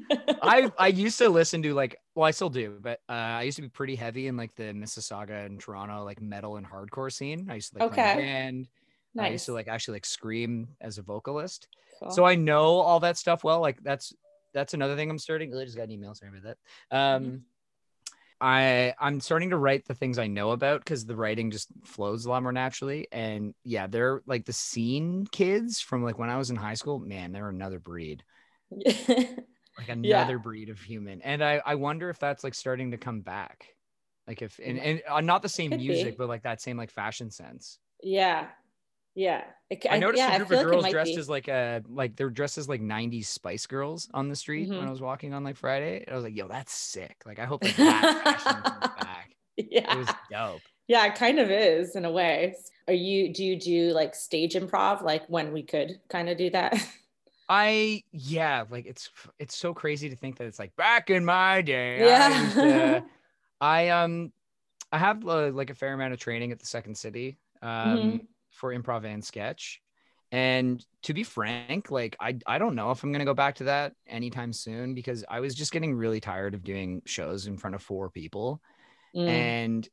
I 0.42 0.72
I 0.78 0.88
used 0.88 1.18
to 1.18 1.28
listen 1.30 1.62
to 1.62 1.72
like, 1.72 1.96
well, 2.14 2.26
I 2.26 2.32
still 2.32 2.50
do, 2.50 2.78
but 2.82 3.00
uh, 3.08 3.12
I 3.12 3.42
used 3.42 3.56
to 3.56 3.62
be 3.62 3.68
pretty 3.68 3.96
heavy 3.96 4.26
in 4.26 4.36
like 4.36 4.54
the 4.56 4.64
Mississauga 4.64 5.46
and 5.46 5.58
Toronto 5.58 6.04
like 6.04 6.20
metal 6.20 6.56
and 6.56 6.66
hardcore 6.66 7.10
scene. 7.10 7.48
I 7.50 7.54
used 7.54 7.72
to 7.72 7.78
like 7.78 7.94
play 7.94 8.46
in 8.46 8.68
a 9.16 9.20
Okay. 9.20 9.28
I 9.28 9.32
used 9.32 9.46
to 9.46 9.52
like 9.52 9.68
actually 9.68 9.96
like 9.96 10.06
scream 10.06 10.68
as 10.80 10.98
a 10.98 11.02
vocalist. 11.02 11.68
Cool. 12.00 12.10
So 12.10 12.24
I 12.24 12.34
know 12.34 12.80
all 12.80 13.00
that 13.00 13.16
stuff 13.16 13.44
well. 13.44 13.60
Like 13.60 13.82
that's 13.82 14.12
that's 14.56 14.72
another 14.74 14.96
thing 14.96 15.10
I'm 15.10 15.18
starting. 15.18 15.54
I 15.54 15.64
just 15.64 15.76
got 15.76 15.84
an 15.84 15.90
email. 15.92 16.14
Sorry 16.14 16.30
about 16.30 16.56
that. 16.90 16.96
Um, 16.96 17.24
Mm-hmm. 17.24 17.36
I 18.40 18.94
I'm 18.98 19.20
starting 19.20 19.50
to 19.50 19.56
write 19.56 19.86
the 19.86 19.94
things 19.94 20.18
I 20.18 20.26
know 20.26 20.50
about 20.50 20.80
because 20.80 21.06
the 21.06 21.16
writing 21.16 21.50
just 21.50 21.68
flows 21.84 22.24
a 22.24 22.30
lot 22.30 22.42
more 22.42 22.52
naturally. 22.52 23.06
And 23.12 23.54
yeah, 23.64 23.86
they're 23.86 24.22
like 24.26 24.44
the 24.44 24.52
scene 24.52 25.26
kids 25.30 25.80
from 25.80 26.02
like 26.02 26.18
when 26.18 26.30
I 26.30 26.36
was 26.36 26.50
in 26.50 26.56
high 26.56 26.74
school. 26.74 26.98
Man, 26.98 27.32
they're 27.32 27.48
another 27.48 27.78
breed, 27.78 28.24
like 28.98 29.88
another 29.88 30.38
breed 30.38 30.68
of 30.68 30.80
human. 30.80 31.22
And 31.22 31.42
I 31.42 31.62
I 31.64 31.76
wonder 31.76 32.10
if 32.10 32.18
that's 32.18 32.44
like 32.44 32.54
starting 32.54 32.90
to 32.90 32.98
come 32.98 33.20
back. 33.20 33.68
Like 34.26 34.42
if 34.42 34.58
and, 34.62 34.78
and 34.78 35.02
uh, 35.08 35.20
not 35.20 35.42
the 35.42 35.48
same 35.48 35.70
Could 35.70 35.80
music, 35.80 36.14
be. 36.14 36.16
but 36.18 36.28
like 36.28 36.42
that 36.42 36.60
same 36.60 36.76
like 36.76 36.90
fashion 36.90 37.30
sense. 37.30 37.78
yeah 38.02 38.48
yeah 39.16 39.42
I, 39.72 39.78
I 39.90 39.98
noticed 39.98 40.18
yeah, 40.22 40.34
a 40.34 40.38
group 40.38 40.52
of 40.52 40.64
girls 40.64 40.82
might 40.84 40.92
dressed 40.92 41.14
be. 41.14 41.18
as 41.20 41.28
like 41.28 41.48
a 41.48 41.82
like 41.88 42.14
they're 42.14 42.30
dressed 42.30 42.56
as 42.58 42.68
like 42.68 42.80
90s 42.80 43.26
Spice 43.26 43.66
Girls 43.66 44.08
on 44.14 44.28
the 44.28 44.36
street 44.36 44.68
when 44.68 44.78
Mhm. 44.78 44.86
I 44.86 44.90
was 44.90 45.00
walking 45.00 45.34
on 45.34 45.42
like 45.42 45.56
Friday. 45.56 46.04
I 46.08 46.14
was 46.14 46.22
like, 46.22 46.36
yo, 46.36 46.46
that's 46.46 46.72
sick. 46.72 47.16
Like 47.26 47.40
I 47.40 47.44
hope 47.46 47.64
like 47.64 47.74
that 47.76 48.22
fashion 48.22 48.62
comes 48.62 48.94
back. 48.94 49.34
yeah 49.56 49.92
It 49.94 49.98
was 49.98 50.08
dope. 50.30 50.60
Yeah, 50.86 51.04
it 51.06 51.16
kind 51.16 51.40
of 51.40 51.50
is 51.50 51.96
in 51.96 52.04
a 52.04 52.10
way. 52.12 52.54
Are 52.86 52.94
you 52.94 53.32
do 53.34 53.42
you 53.42 53.58
do 53.58 53.90
like 53.92 54.14
stage 54.14 54.54
improv 54.54 55.02
like 55.02 55.26
when 55.26 55.52
we 55.52 55.64
could 55.64 55.98
kind 56.08 56.28
of 56.28 56.36
do 56.38 56.48
that? 56.50 56.74
I 57.48 58.02
yeah, 58.12 58.64
like 58.70 58.86
it's 58.86 59.10
it's 59.40 59.56
so 59.56 59.72
crazy 59.74 60.08
to 60.10 60.16
think 60.16 60.36
that 60.38 60.46
it's 60.46 60.58
like 60.60 60.74
back 60.76 61.10
in 61.10 61.24
my 61.24 61.62
day. 61.62 62.02
I, 62.02 62.06
Yeah. 62.06 62.42
used 62.42 62.54
to- 62.56 63.04
I 63.60 63.88
um 63.88 64.32
I 64.92 64.98
have 64.98 65.26
uh, 65.26 65.48
like 65.50 65.70
a 65.70 65.74
fair 65.74 65.92
amount 65.92 66.12
of 66.12 66.20
training 66.20 66.52
at 66.52 66.60
the 66.60 66.66
Second 66.66 66.96
City 66.96 67.38
um 67.62 67.68
Mhm. 67.70 68.26
For 68.56 68.74
improv 68.74 69.04
and 69.04 69.24
sketch. 69.24 69.80
And 70.32 70.84
to 71.02 71.14
be 71.14 71.22
frank, 71.22 71.90
like 71.90 72.16
I 72.18 72.38
I 72.46 72.58
don't 72.58 72.74
know 72.74 72.90
if 72.90 73.02
I'm 73.02 73.12
gonna 73.12 73.24
go 73.24 73.34
back 73.34 73.56
to 73.56 73.64
that 73.64 73.92
anytime 74.08 74.52
soon 74.52 74.94
because 74.94 75.24
I 75.28 75.40
was 75.40 75.54
just 75.54 75.72
getting 75.72 75.94
really 75.94 76.20
tired 76.20 76.54
of 76.54 76.64
doing 76.64 77.02
shows 77.06 77.46
in 77.46 77.58
front 77.58 77.76
of 77.76 77.82
four 77.82 78.10
people. 78.10 78.60
Mm. 79.14 79.28
And 79.28 79.88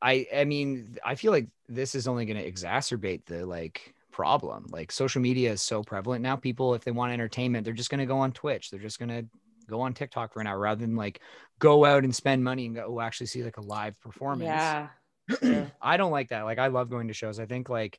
I 0.00 0.26
I 0.34 0.44
mean, 0.44 0.96
I 1.04 1.14
feel 1.14 1.30
like 1.30 1.48
this 1.68 1.94
is 1.94 2.08
only 2.08 2.24
gonna 2.24 2.40
exacerbate 2.42 3.26
the 3.26 3.44
like 3.44 3.94
problem. 4.12 4.66
Like 4.70 4.92
social 4.92 5.20
media 5.20 5.52
is 5.52 5.60
so 5.60 5.82
prevalent 5.82 6.22
now. 6.22 6.36
People, 6.36 6.74
if 6.74 6.82
they 6.82 6.90
want 6.90 7.12
entertainment, 7.12 7.64
they're 7.64 7.74
just 7.74 7.90
gonna 7.90 8.06
go 8.06 8.18
on 8.18 8.32
Twitch. 8.32 8.70
They're 8.70 8.80
just 8.80 8.98
gonna 8.98 9.24
go 9.68 9.82
on 9.82 9.92
TikTok 9.92 10.32
for 10.32 10.40
an 10.40 10.46
hour 10.46 10.58
rather 10.58 10.80
than 10.80 10.96
like 10.96 11.20
go 11.58 11.84
out 11.84 12.04
and 12.04 12.14
spend 12.14 12.42
money 12.42 12.66
and 12.66 12.74
go 12.74 13.00
actually 13.00 13.26
see 13.26 13.42
like 13.44 13.58
a 13.58 13.62
live 13.62 14.00
performance. 14.00 14.48
yeah. 14.48 14.88
I 15.80 15.96
don't 15.96 16.12
like 16.12 16.28
that. 16.30 16.42
Like 16.42 16.58
I 16.58 16.68
love 16.68 16.90
going 16.90 17.08
to 17.08 17.14
shows. 17.14 17.40
I 17.40 17.46
think 17.46 17.68
like 17.68 17.98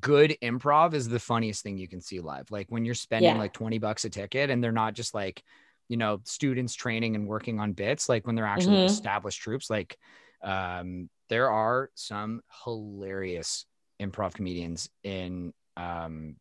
good 0.00 0.36
improv 0.42 0.92
is 0.94 1.08
the 1.08 1.18
funniest 1.18 1.62
thing 1.62 1.78
you 1.78 1.88
can 1.88 2.00
see 2.00 2.20
live. 2.20 2.50
Like 2.50 2.66
when 2.68 2.84
you're 2.84 2.94
spending 2.94 3.34
Yeah. 3.34 3.38
like 3.38 3.52
20 3.52 3.78
bucks 3.78 4.04
a 4.04 4.10
ticket 4.10 4.50
and 4.50 4.62
they're 4.62 4.72
not 4.72 4.94
just 4.94 5.14
like, 5.14 5.42
you 5.88 5.96
know, 5.96 6.20
students 6.24 6.74
training 6.74 7.14
and 7.16 7.26
working 7.26 7.58
on 7.60 7.72
bits, 7.72 8.08
like 8.08 8.26
when 8.26 8.36
they're 8.36 8.46
actually 8.46 8.76
Mhm. 8.76 8.84
established 8.84 9.40
troupes, 9.40 9.70
like 9.70 9.96
um 10.42 11.08
there 11.28 11.50
are 11.50 11.90
some 11.94 12.40
hilarious 12.64 13.66
improv 14.00 14.34
comedians 14.34 14.88
in 15.02 15.52
um 15.76 16.36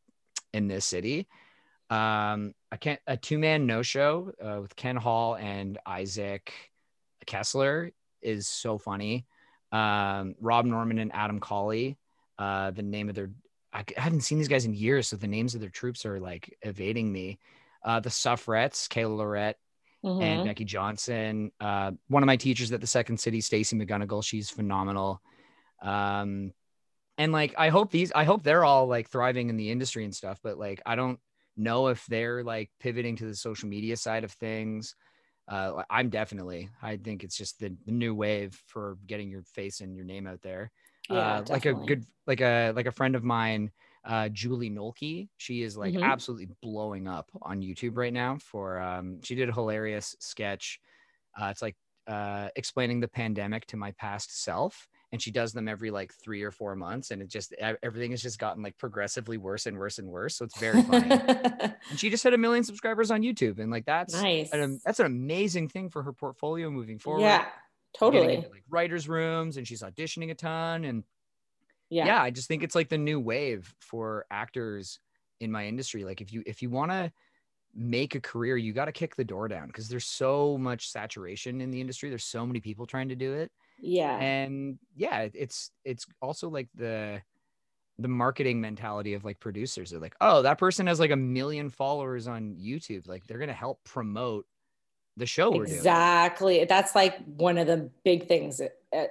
in 0.53 0.67
this 0.67 0.85
city. 0.85 1.27
Um 1.89 2.53
I 2.71 2.77
can't 2.79 2.99
a 3.07 3.17
two-man 3.17 3.65
no-show 3.65 4.31
uh, 4.43 4.61
with 4.61 4.75
Ken 4.75 4.95
Hall 4.97 5.35
and 5.35 5.77
Isaac 5.85 6.53
Kessler 7.25 7.91
is 8.21 8.47
so 8.47 8.77
funny. 8.77 9.25
Um, 9.71 10.35
Rob 10.39 10.65
Norman 10.65 10.99
and 10.99 11.11
Adam 11.13 11.39
Colley. 11.39 11.97
Uh, 12.37 12.71
the 12.71 12.81
name 12.81 13.09
of 13.09 13.15
their 13.15 13.31
I, 13.71 13.83
haven't 13.97 14.21
seen 14.21 14.39
these 14.39 14.47
guys 14.47 14.65
in 14.65 14.73
years, 14.73 15.07
so 15.09 15.15
the 15.15 15.27
names 15.27 15.53
of 15.53 15.61
their 15.61 15.69
troupes 15.69 16.05
are 16.05 16.19
like 16.19 16.57
evading 16.63 17.11
me. 17.11 17.39
Uh, 17.83 17.99
the 17.99 18.09
Sufferettes, 18.09 18.87
Kayla 18.87 19.17
Lorette 19.17 19.57
Mhm. 20.03 20.23
and 20.23 20.45
Becky 20.45 20.65
Johnson. 20.65 21.51
Uh, 21.59 21.91
one 22.07 22.23
of 22.23 22.27
my 22.27 22.37
teachers 22.37 22.71
at 22.71 22.81
the 22.81 22.87
Second 22.87 23.19
City, 23.19 23.41
Stacey 23.41 23.75
McGunnigle, 23.77 24.23
she's 24.23 24.49
phenomenal. 24.49 25.21
Um, 25.81 26.53
and 27.17 27.31
like 27.31 27.53
I 27.57 27.69
hope 27.69 27.91
these, 27.91 28.11
I 28.13 28.23
hope 28.23 28.43
they're 28.43 28.65
all 28.65 28.87
like 28.87 29.09
thriving 29.09 29.49
in 29.49 29.57
the 29.57 29.69
industry 29.71 30.03
and 30.05 30.15
stuff. 30.15 30.39
But 30.41 30.57
like 30.57 30.81
I 30.85 30.95
don't 30.95 31.19
know 31.57 31.87
if 31.87 32.05
they're 32.07 32.43
like 32.43 32.71
pivoting 32.79 33.17
to 33.17 33.25
the 33.25 33.35
social 33.35 33.67
media 33.69 33.97
side 33.97 34.23
of 34.23 34.31
things. 34.31 34.95
Uh, 35.49 35.83
I'm 35.89 36.09
definitely. 36.09 36.69
I 36.81 36.97
think 36.97 37.23
it's 37.23 37.37
just 37.37 37.59
the, 37.59 37.75
the 37.85 37.91
new 37.91 38.13
wave 38.13 38.53
for 38.67 38.97
getting 39.07 39.29
your 39.31 39.43
face 39.43 39.81
and 39.81 39.95
your 39.95 40.05
name 40.05 40.27
out 40.27 40.41
there. 40.41 40.71
Yeah, 41.09 41.39
uh, 41.39 41.43
like 41.49 41.65
a 41.65 41.73
good, 41.73 42.05
like 42.27 42.41
a 42.41 42.71
like 42.75 42.85
a 42.85 42.91
friend 42.91 43.15
of 43.15 43.23
mine, 43.23 43.71
uh, 44.05 44.29
Julie 44.29 44.69
Nolke. 44.69 45.29
She 45.37 45.63
is 45.63 45.75
like 45.75 45.95
Mhm. 45.95 46.03
absolutely 46.03 46.49
blowing 46.61 47.07
up 47.07 47.31
on 47.41 47.61
YouTube 47.61 47.97
right 47.97 48.13
now. 48.13 48.37
For 48.37 48.79
um, 48.79 49.21
she 49.23 49.33
did 49.35 49.49
a 49.49 49.53
hilarious 49.53 50.15
sketch. 50.19 50.79
Uh, 51.39 51.47
it's 51.47 51.61
like 51.61 51.75
uh, 52.07 52.49
explaining 52.55 52.99
the 52.99 53.07
pandemic 53.07 53.65
to 53.67 53.77
my 53.77 53.91
past 53.93 54.43
self, 54.43 54.87
and 55.11 55.21
she 55.21 55.31
does 55.31 55.53
them 55.53 55.67
every 55.67 55.89
like 55.91 56.13
three 56.13 56.43
or 56.43 56.51
four 56.51 56.75
months, 56.75 57.11
and 57.11 57.21
it 57.21 57.29
just 57.29 57.53
everything 57.83 58.11
has 58.11 58.21
just 58.21 58.37
gotten 58.39 58.61
like 58.61 58.77
progressively 58.77 59.37
worse 59.37 59.65
and 59.65 59.77
worse 59.77 59.97
and 59.99 60.07
worse. 60.07 60.35
So 60.37 60.45
it's 60.45 60.57
very 60.59 60.81
funny. 60.83 61.09
and 61.11 61.73
she 61.97 62.09
just 62.11 62.23
hit 62.23 62.33
a 62.33 62.37
million 62.37 62.63
subscribers 62.63 63.09
on 63.11 63.21
YouTube, 63.21 63.59
and 63.59 63.71
like 63.71 63.85
that's 63.85 64.13
nice. 64.13 64.51
an, 64.51 64.79
that's 64.85 64.99
an 64.99 65.05
amazing 65.07 65.69
thing 65.69 65.89
for 65.89 66.03
her 66.03 66.13
portfolio 66.13 66.69
moving 66.69 66.99
forward. 66.99 67.21
yeah, 67.21 67.45
totally. 67.97 68.35
into, 68.35 68.49
like 68.49 68.63
writers' 68.69 69.09
rooms, 69.09 69.57
and 69.57 69.67
she's 69.67 69.81
auditioning 69.81 70.29
a 70.31 70.35
ton, 70.35 70.85
and 70.85 71.03
Yeah. 71.89 72.05
yeah. 72.05 72.21
i 72.21 72.29
just 72.29 72.47
think 72.47 72.61
it's 72.63 72.75
like 72.75 72.89
the 72.89 72.97
new 72.99 73.19
wave 73.19 73.73
for 73.79 74.25
actors 74.29 74.99
in 75.39 75.51
my 75.51 75.65
industry 75.65 76.03
like 76.03 76.21
if 76.21 76.31
you 76.31 76.43
if 76.45 76.61
you 76.61 76.69
want 76.69 76.91
to 76.91 77.11
make 77.73 78.13
a 78.13 78.19
career 78.19 78.57
you 78.57 78.73
got 78.73 78.85
to 78.85 78.91
kick 78.91 79.15
the 79.15 79.23
door 79.23 79.47
down 79.47 79.67
because 79.67 79.87
there's 79.87 80.05
so 80.05 80.57
much 80.57 80.89
saturation 80.91 81.61
in 81.61 81.71
the 81.71 81.79
industry 81.81 82.09
there's 82.09 82.23
so 82.25 82.45
many 82.45 82.59
people 82.59 82.85
trying 82.85 83.09
to 83.09 83.15
do 83.15 83.33
it 83.33 83.51
Yeah. 83.81 84.17
and 84.17 84.77
yeah 84.95 85.27
it's 85.33 85.71
it's 85.85 86.05
also 86.21 86.49
like 86.49 86.69
the 86.75 87.21
the 87.97 88.07
marketing 88.07 88.61
mentality 88.61 89.13
of 89.13 89.25
like 89.25 89.39
producers 89.39 89.93
are 89.93 89.99
like 89.99 90.15
oh 90.21 90.41
that 90.41 90.57
person 90.57 90.87
has 90.87 90.99
like 90.99 91.11
a 91.11 91.15
million 91.15 91.69
followers 91.69 92.27
on 92.27 92.55
youtube 92.55 93.07
like 93.07 93.25
they're 93.27 93.39
gonna 93.39 93.53
help 93.53 93.83
promote 93.83 94.45
the 95.19 95.25
show 95.25 95.51
we're 95.51 95.65
doing 95.65 95.77
Exactly. 95.77 96.65
That's 96.65 96.95
like 96.95 97.17
one 97.25 97.57
of 97.57 97.67
the 97.67 97.89
big 98.03 98.27
things 98.27 98.61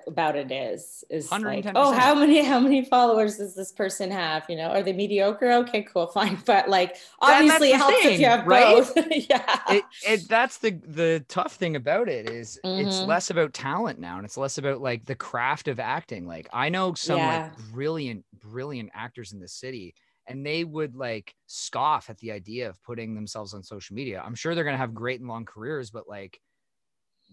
about 0.06 0.36
it 0.36 0.50
is 0.50 1.04
is 1.08 1.30
like, 1.30 1.64
oh, 1.74 1.92
how 1.92 2.14
many 2.14 2.42
how 2.42 2.58
many 2.58 2.84
followers 2.84 3.36
does 3.38 3.54
this 3.54 3.72
person 3.72 4.10
have? 4.10 4.44
You 4.48 4.56
know, 4.56 4.68
are 4.70 4.82
they 4.82 4.92
mediocre? 4.92 5.50
Okay, 5.52 5.82
cool, 5.82 6.06
fine. 6.18 6.38
But 6.44 6.68
like, 6.68 6.96
obviously, 7.20 7.70
the 7.70 7.76
helps 7.76 8.04
if 8.04 8.18
you 8.20 8.26
have 8.26 8.46
right? 8.46 8.64
both. 8.64 8.96
yeah. 9.10 9.60
it, 9.70 9.84
it 10.06 10.28
that's 10.28 10.58
the 10.58 10.70
the 10.70 11.24
tough 11.28 11.54
thing 11.54 11.76
about 11.76 12.08
it 12.08 12.28
is 12.28 12.60
it's 12.64 13.02
Mhm. 13.02 13.06
less 13.06 13.30
about 13.30 13.52
talent 13.54 13.98
now 13.98 14.16
and 14.16 14.24
it's 14.24 14.36
less 14.36 14.58
about 14.58 14.80
like 14.80 15.04
the 15.04 15.14
craft 15.14 15.68
of 15.68 15.78
acting 15.80 16.26
like 16.26 16.48
i 16.52 16.68
know 16.68 16.94
some 16.94 17.18
Yeah. 17.18 17.26
like 17.26 17.56
brilliant 17.72 18.24
brilliant 18.40 18.90
actors 18.94 19.32
in 19.32 19.40
the 19.40 19.48
city 19.48 19.94
and 20.26 20.44
they 20.44 20.64
would 20.64 20.94
like 20.94 21.34
scoff 21.46 22.10
at 22.10 22.18
the 22.18 22.32
idea 22.32 22.68
of 22.68 22.82
putting 22.82 23.14
themselves 23.14 23.54
on 23.54 23.62
social 23.62 23.94
media 23.94 24.22
i'm 24.24 24.34
sure 24.34 24.54
they're 24.54 24.64
going 24.64 24.74
to 24.74 24.78
have 24.78 24.94
great 24.94 25.20
and 25.20 25.28
long 25.28 25.44
careers 25.44 25.90
but 25.90 26.08
like 26.08 26.40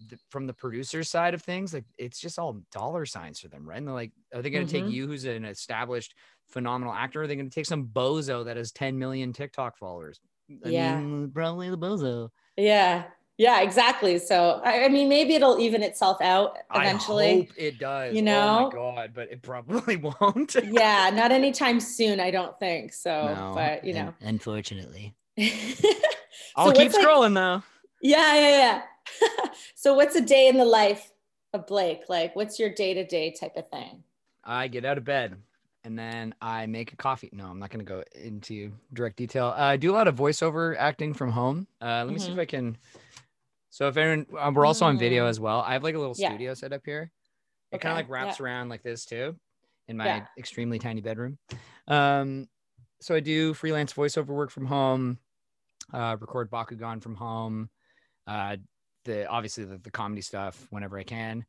the, 0.08 0.18
from 0.30 0.46
the 0.46 0.52
producer 0.52 1.02
side 1.02 1.32
of 1.34 1.42
things 1.42 1.72
like 1.72 1.84
it's 1.98 2.20
just 2.20 2.38
all 2.38 2.60
dollar 2.70 3.06
signs 3.06 3.40
for 3.40 3.48
them 3.48 3.66
right 3.66 3.78
and 3.78 3.86
they're 3.86 3.94
like 3.94 4.12
are 4.34 4.42
they 4.42 4.50
going 4.50 4.66
to 4.66 4.76
Mhm. 4.76 4.84
take 4.84 4.92
you 4.92 5.06
who's 5.06 5.24
an 5.24 5.44
established 5.44 6.14
phenomenal 6.48 6.92
actor 6.92 7.20
or 7.20 7.24
are 7.24 7.26
they 7.26 7.34
going 7.36 7.48
to 7.48 7.54
take 7.54 7.66
some 7.66 7.86
bozo 7.86 8.44
that 8.44 8.56
has 8.58 8.72
10 8.72 8.98
million 8.98 9.32
tiktok 9.32 9.76
followers 9.78 10.20
I 10.64 10.68
Yeah. 10.68 11.00
mean, 11.00 11.30
probably 11.32 11.70
the 11.70 11.78
bozo 11.78 12.28
yeah. 12.56 13.04
Yeah, 13.38 13.60
exactly. 13.60 14.18
So 14.18 14.62
I, 14.64 14.88
mean, 14.88 15.10
maybe 15.10 15.34
it'll 15.34 15.58
even 15.60 15.82
itself 15.82 16.22
out 16.22 16.56
eventually. 16.74 17.26
I 17.30 17.34
hope 17.40 17.48
it 17.58 17.78
does. 17.78 18.14
you 18.14 18.22
oh 18.22 18.24
know? 18.24 18.70
my 18.72 18.74
god, 18.74 19.10
but 19.14 19.30
it 19.30 19.42
probably 19.42 19.96
won't. 20.20 20.56
yeah, 20.64 21.10
not 21.12 21.32
anytime 21.32 21.78
soon, 21.78 22.18
I 22.18 22.30
don't 22.30 22.58
think. 22.58 22.94
So, 22.94 23.34
No, 23.34 23.52
but 23.54 23.84
you 23.84 23.92
know. 23.92 24.14
unfortunately, 24.22 25.14
I'll 26.56 26.72
keep 26.72 26.92
what's, 26.92 26.94
like- 26.96 27.06
scrolling 27.06 27.34
though. 27.34 27.62
Yeah, 28.00 28.34
yeah, 28.34 28.48
yeah. 28.58 28.82
so 29.74 29.94
what's 29.94 30.16
a 30.16 30.20
day 30.20 30.48
in 30.48 30.56
the 30.56 30.64
life 30.64 31.12
of 31.52 31.66
Blake? 31.66 32.02
Like 32.08 32.34
what's 32.36 32.58
your 32.58 32.70
day-to-day 32.70 33.32
type 33.38 33.56
of 33.56 33.68
thing? 33.70 34.02
I 34.44 34.68
get 34.68 34.84
out 34.84 34.98
of 34.98 35.04
bed 35.04 35.36
and 35.84 35.98
then 35.98 36.34
I 36.40 36.66
make 36.66 36.92
a 36.92 36.96
coffee. 36.96 37.30
No, 37.32 37.46
I'm 37.46 37.58
not 37.58 37.70
going 37.70 37.84
to 37.84 37.88
go 37.88 38.02
into 38.14 38.72
direct 38.92 39.16
detail. 39.16 39.46
Uh, 39.56 39.62
I 39.62 39.76
do 39.76 39.92
a 39.92 39.94
lot 39.94 40.08
of 40.08 40.16
voiceover 40.16 40.76
acting 40.78 41.14
from 41.14 41.30
home. 41.30 41.66
Uh, 41.80 42.04
let 42.04 42.12
me 42.12 42.18
see 42.18 42.32
if 42.32 42.38
I 42.38 42.44
can. 42.44 42.76
So 43.70 43.88
if 43.88 43.96
anyone, 43.96 44.26
um, 44.38 44.54
we're 44.54 44.66
also 44.66 44.86
on 44.86 44.98
video 44.98 45.26
Mm. 45.26 45.30
as 45.30 45.40
well. 45.40 45.60
I 45.60 45.72
have 45.74 45.82
like 45.84 45.94
a 45.94 45.98
little 45.98 46.14
Yeah. 46.16 46.30
studio 46.30 46.54
set 46.54 46.72
up 46.72 46.82
here. 46.84 47.10
It 47.72 47.80
kind 47.80 47.92
of 47.92 47.96
like 47.96 48.08
wraps 48.08 48.40
around 48.40 48.68
like 48.68 48.82
this 48.82 49.04
too, 49.04 49.36
in 49.88 49.96
my 49.96 50.06
Yeah. 50.06 50.26
extremely 50.38 50.78
tiny 50.78 51.00
bedroom. 51.00 51.38
Um, 51.88 52.48
so 53.00 53.14
I 53.14 53.20
do 53.20 53.52
freelance 53.52 53.92
voiceover 53.92 54.28
work 54.28 54.50
from 54.50 54.66
home, 54.66 55.18
uh, 55.92 56.16
record 56.20 56.50
Bakugan 56.50 57.02
from 57.02 57.16
home, 57.16 57.68
uh, 58.26 58.56
the 59.06 59.26
obviously 59.26 59.64
the, 59.64 59.78
the 59.78 59.90
comedy 59.90 60.20
stuff 60.20 60.66
whenever 60.70 60.98
I 60.98 61.02
can. 61.04 61.44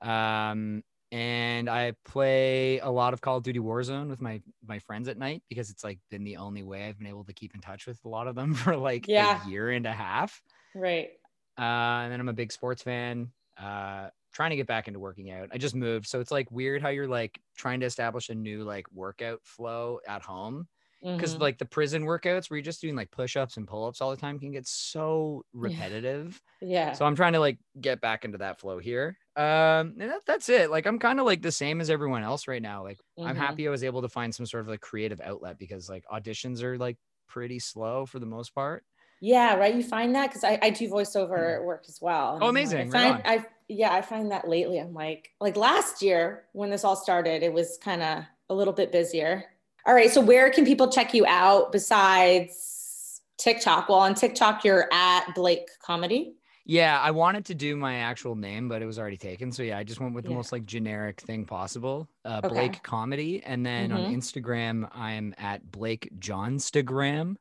Um, 0.00 0.82
and 1.10 1.68
I 1.68 1.92
play 2.06 2.78
a 2.78 2.88
lot 2.90 3.12
of 3.12 3.20
Call 3.20 3.36
of 3.36 3.42
Duty 3.42 3.58
Warzone 3.58 4.08
with 4.08 4.22
my 4.22 4.40
my 4.66 4.78
friends 4.78 5.08
at 5.08 5.18
night 5.18 5.42
because 5.50 5.68
it's 5.68 5.84
like 5.84 5.98
been 6.10 6.24
the 6.24 6.38
only 6.38 6.62
way 6.62 6.88
I've 6.88 6.98
been 6.98 7.06
able 7.06 7.24
to 7.24 7.34
keep 7.34 7.54
in 7.54 7.60
touch 7.60 7.86
with 7.86 8.00
a 8.04 8.08
lot 8.08 8.26
of 8.26 8.34
them 8.34 8.54
for 8.54 8.76
like 8.76 9.06
Yeah. 9.06 9.44
a 9.46 9.50
year 9.50 9.70
and 9.70 9.84
a 9.86 9.92
half. 9.92 10.40
Right. 10.74 11.10
Uh, 11.58 11.62
and 12.04 12.12
then 12.12 12.18
I'm 12.20 12.30
a 12.30 12.32
big 12.32 12.50
sports 12.50 12.82
fan. 12.82 13.30
Uh, 13.62 14.08
trying 14.32 14.48
to 14.50 14.56
get 14.56 14.66
back 14.66 14.88
into 14.88 14.98
working 14.98 15.30
out. 15.30 15.50
I 15.52 15.58
just 15.58 15.74
moved, 15.74 16.06
so 16.06 16.18
it's 16.18 16.30
like 16.30 16.50
weird 16.50 16.80
how 16.80 16.88
you're 16.88 17.06
like 17.06 17.38
trying 17.58 17.80
to 17.80 17.86
establish 17.86 18.30
a 18.30 18.34
new 18.34 18.64
like 18.64 18.86
workout 18.90 19.40
flow 19.44 20.00
at 20.08 20.22
home 20.22 20.66
because 21.02 21.34
Mhm. 21.36 21.40
like 21.40 21.58
the 21.58 21.64
prison 21.64 22.04
workouts 22.04 22.48
where 22.48 22.56
you're 22.58 22.64
just 22.64 22.80
doing 22.80 22.94
like 22.96 23.10
push-ups 23.10 23.56
and 23.56 23.66
pull-ups 23.66 24.00
all 24.00 24.10
the 24.10 24.16
time 24.16 24.38
can 24.38 24.52
get 24.52 24.66
so 24.66 25.44
repetitive. 25.52 26.40
yeah. 26.60 26.92
So 26.92 27.04
I'm 27.04 27.16
trying 27.16 27.32
to 27.32 27.40
like 27.40 27.58
get 27.80 28.00
back 28.00 28.24
into 28.24 28.38
that 28.38 28.60
flow 28.60 28.78
here. 28.78 29.18
Um, 29.36 29.96
and 30.00 30.10
that, 30.10 30.22
that's 30.26 30.48
it. 30.48 30.70
Like 30.70 30.86
I'm 30.86 30.98
kind 30.98 31.18
of 31.20 31.26
like 31.26 31.42
the 31.42 31.52
same 31.52 31.80
as 31.80 31.90
everyone 31.90 32.22
else 32.22 32.46
right 32.46 32.62
now. 32.62 32.82
Like 32.84 33.00
I'm 33.18 33.34
Mhm. 33.34 33.38
happy 33.38 33.66
I 33.66 33.70
was 33.70 33.82
able 33.84 34.02
to 34.02 34.08
find 34.08 34.34
some 34.34 34.46
sort 34.46 34.62
of 34.62 34.68
like 34.68 34.80
creative 34.80 35.20
outlet 35.20 35.58
because 35.58 35.88
like 35.88 36.04
auditions 36.12 36.62
are 36.62 36.78
like 36.78 36.98
pretty 37.28 37.58
slow 37.58 38.06
for 38.06 38.18
the 38.18 38.26
most 38.26 38.54
part. 38.54 38.84
Yeah, 39.20 39.54
right. 39.54 39.74
You 39.74 39.84
find 39.84 40.14
that 40.16 40.28
because 40.30 40.44
I, 40.44 40.58
I 40.62 40.70
do 40.70 40.88
voiceover 40.88 41.64
work 41.64 41.84
as 41.88 42.00
well. 42.00 42.32
Oh, 42.42 42.48
I'm 42.48 42.54
like- 42.54 42.64
amazing. 42.70 42.94
I 42.94 43.12
Right 43.12 43.22
find 43.22 43.22
I 43.24 43.46
yeah, 43.68 43.92
I 43.92 44.02
find 44.02 44.30
that 44.32 44.48
lately. 44.48 44.78
I'm 44.78 44.92
like 44.94 45.30
like 45.40 45.56
last 45.56 46.02
year 46.02 46.48
when 46.52 46.70
this 46.70 46.84
all 46.84 46.96
started, 46.96 47.42
it 47.42 47.52
was 47.52 47.78
kind 47.82 48.02
of 48.02 48.24
a 48.50 48.54
little 48.54 48.74
bit 48.74 48.92
busier. 48.92 49.44
All 49.86 49.94
right. 49.94 50.10
So 50.10 50.20
where 50.20 50.50
can 50.50 50.64
people 50.64 50.90
check 50.90 51.12
you 51.14 51.24
out 51.26 51.72
besides 51.72 53.20
TikTok? 53.38 53.88
Well, 53.88 53.98
on 53.98 54.14
TikTok, 54.14 54.64
you're 54.64 54.88
at 54.92 55.34
Blake 55.34 55.68
Comedy. 55.84 56.34
Yeah, 56.64 57.00
I 57.00 57.10
wanted 57.10 57.44
to 57.46 57.56
do 57.56 57.74
my 57.74 57.96
actual 57.96 58.36
name, 58.36 58.68
but 58.68 58.82
it 58.82 58.86
was 58.86 58.96
already 58.96 59.16
taken. 59.16 59.50
So 59.50 59.64
yeah, 59.64 59.78
I 59.78 59.82
just 59.82 60.00
went 60.00 60.14
with 60.14 60.24
the 60.24 60.30
Yeah. 60.30 60.36
most 60.36 60.52
like 60.52 60.64
generic 60.64 61.20
thing 61.20 61.44
possible. 61.44 62.08
Uh, 62.24 62.40
Okay. 62.44 62.48
Blake 62.54 62.82
Comedy, 62.84 63.42
and 63.44 63.66
then 63.66 63.90
on 63.90 64.02
Mhm. 64.02 64.14
Instagram, 64.18 64.88
I'm 64.94 65.34
at 65.38 65.72
Blake 65.72 66.08
Johnstagram. 66.20 67.34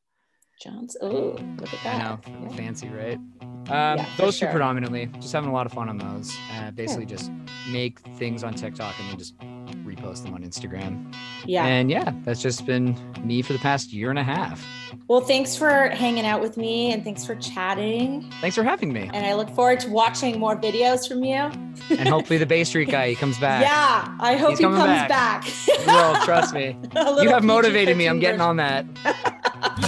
John's. 0.59 0.97
Oh, 1.01 1.07
look 1.59 1.73
at 1.73 1.79
I 1.85 1.97
that. 1.97 2.27
know, 2.29 2.39
Yeah. 2.49 2.55
fancy, 2.55 2.87
right? 2.89 3.17
Um, 3.41 3.67
Yeah, 3.69 4.05
those 4.17 4.35
two 4.39 4.45
sure. 4.45 4.51
predominantly. 4.51 5.05
Just 5.19 5.33
having 5.33 5.49
a 5.49 5.53
lot 5.53 5.65
of 5.67 5.71
fun 5.73 5.87
on 5.89 5.97
those. 5.99 6.35
Uh, 6.53 6.71
basically, 6.71 7.05
just 7.05 7.31
make 7.71 7.99
things 8.17 8.43
on 8.43 8.53
TikTok 8.55 8.93
and 8.99 9.09
then 9.09 9.17
just 9.19 9.35
repost 9.85 10.23
them 10.23 10.33
on 10.33 10.43
Instagram. 10.43 11.13
Yeah. 11.45 11.65
And 11.65 11.89
yeah, 11.89 12.13
that's 12.23 12.41
just 12.41 12.65
been 12.65 12.95
me 13.23 13.41
for 13.41 13.53
the 13.53 13.59
past 13.59 13.91
year 13.93 14.09
and 14.09 14.19
a 14.19 14.23
half. 14.23 14.65
Well, 15.07 15.21
thanks 15.21 15.55
for 15.55 15.89
hanging 15.89 16.25
out 16.25 16.41
with 16.41 16.57
me 16.57 16.91
and 16.93 17.03
thanks 17.03 17.25
for 17.25 17.35
chatting. 17.35 18.29
Thanks 18.41 18.55
for 18.55 18.63
having 18.63 18.93
me. 18.93 19.09
And 19.13 19.25
I 19.25 19.33
look 19.35 19.49
forward 19.49 19.79
to 19.81 19.89
watching 19.89 20.39
more 20.39 20.55
videos 20.55 21.07
from 21.07 21.23
you. 21.23 21.51
And 21.97 22.07
hopefully, 22.07 22.37
the 22.39 22.45
Bay 22.45 22.63
Street 22.63 22.89
guy 22.89 23.09
he 23.09 23.15
comes 23.15 23.37
back. 23.39 23.61
Yeah, 23.63 24.15
I 24.19 24.35
hope 24.35 24.51
He's 24.51 24.59
he 24.59 24.63
comes 24.65 24.77
back. 24.83 25.09
back. 25.09 25.43
He 25.45 25.71
will, 25.85 26.15
trust 26.25 26.53
me. 26.53 26.77
You 26.95 27.29
have 27.29 27.43
motivated 27.43 27.97
me. 27.97 28.07
I'm 28.07 28.19
getting 28.19 28.39
version. 28.39 28.59
on 28.59 28.85
that. 28.95 29.87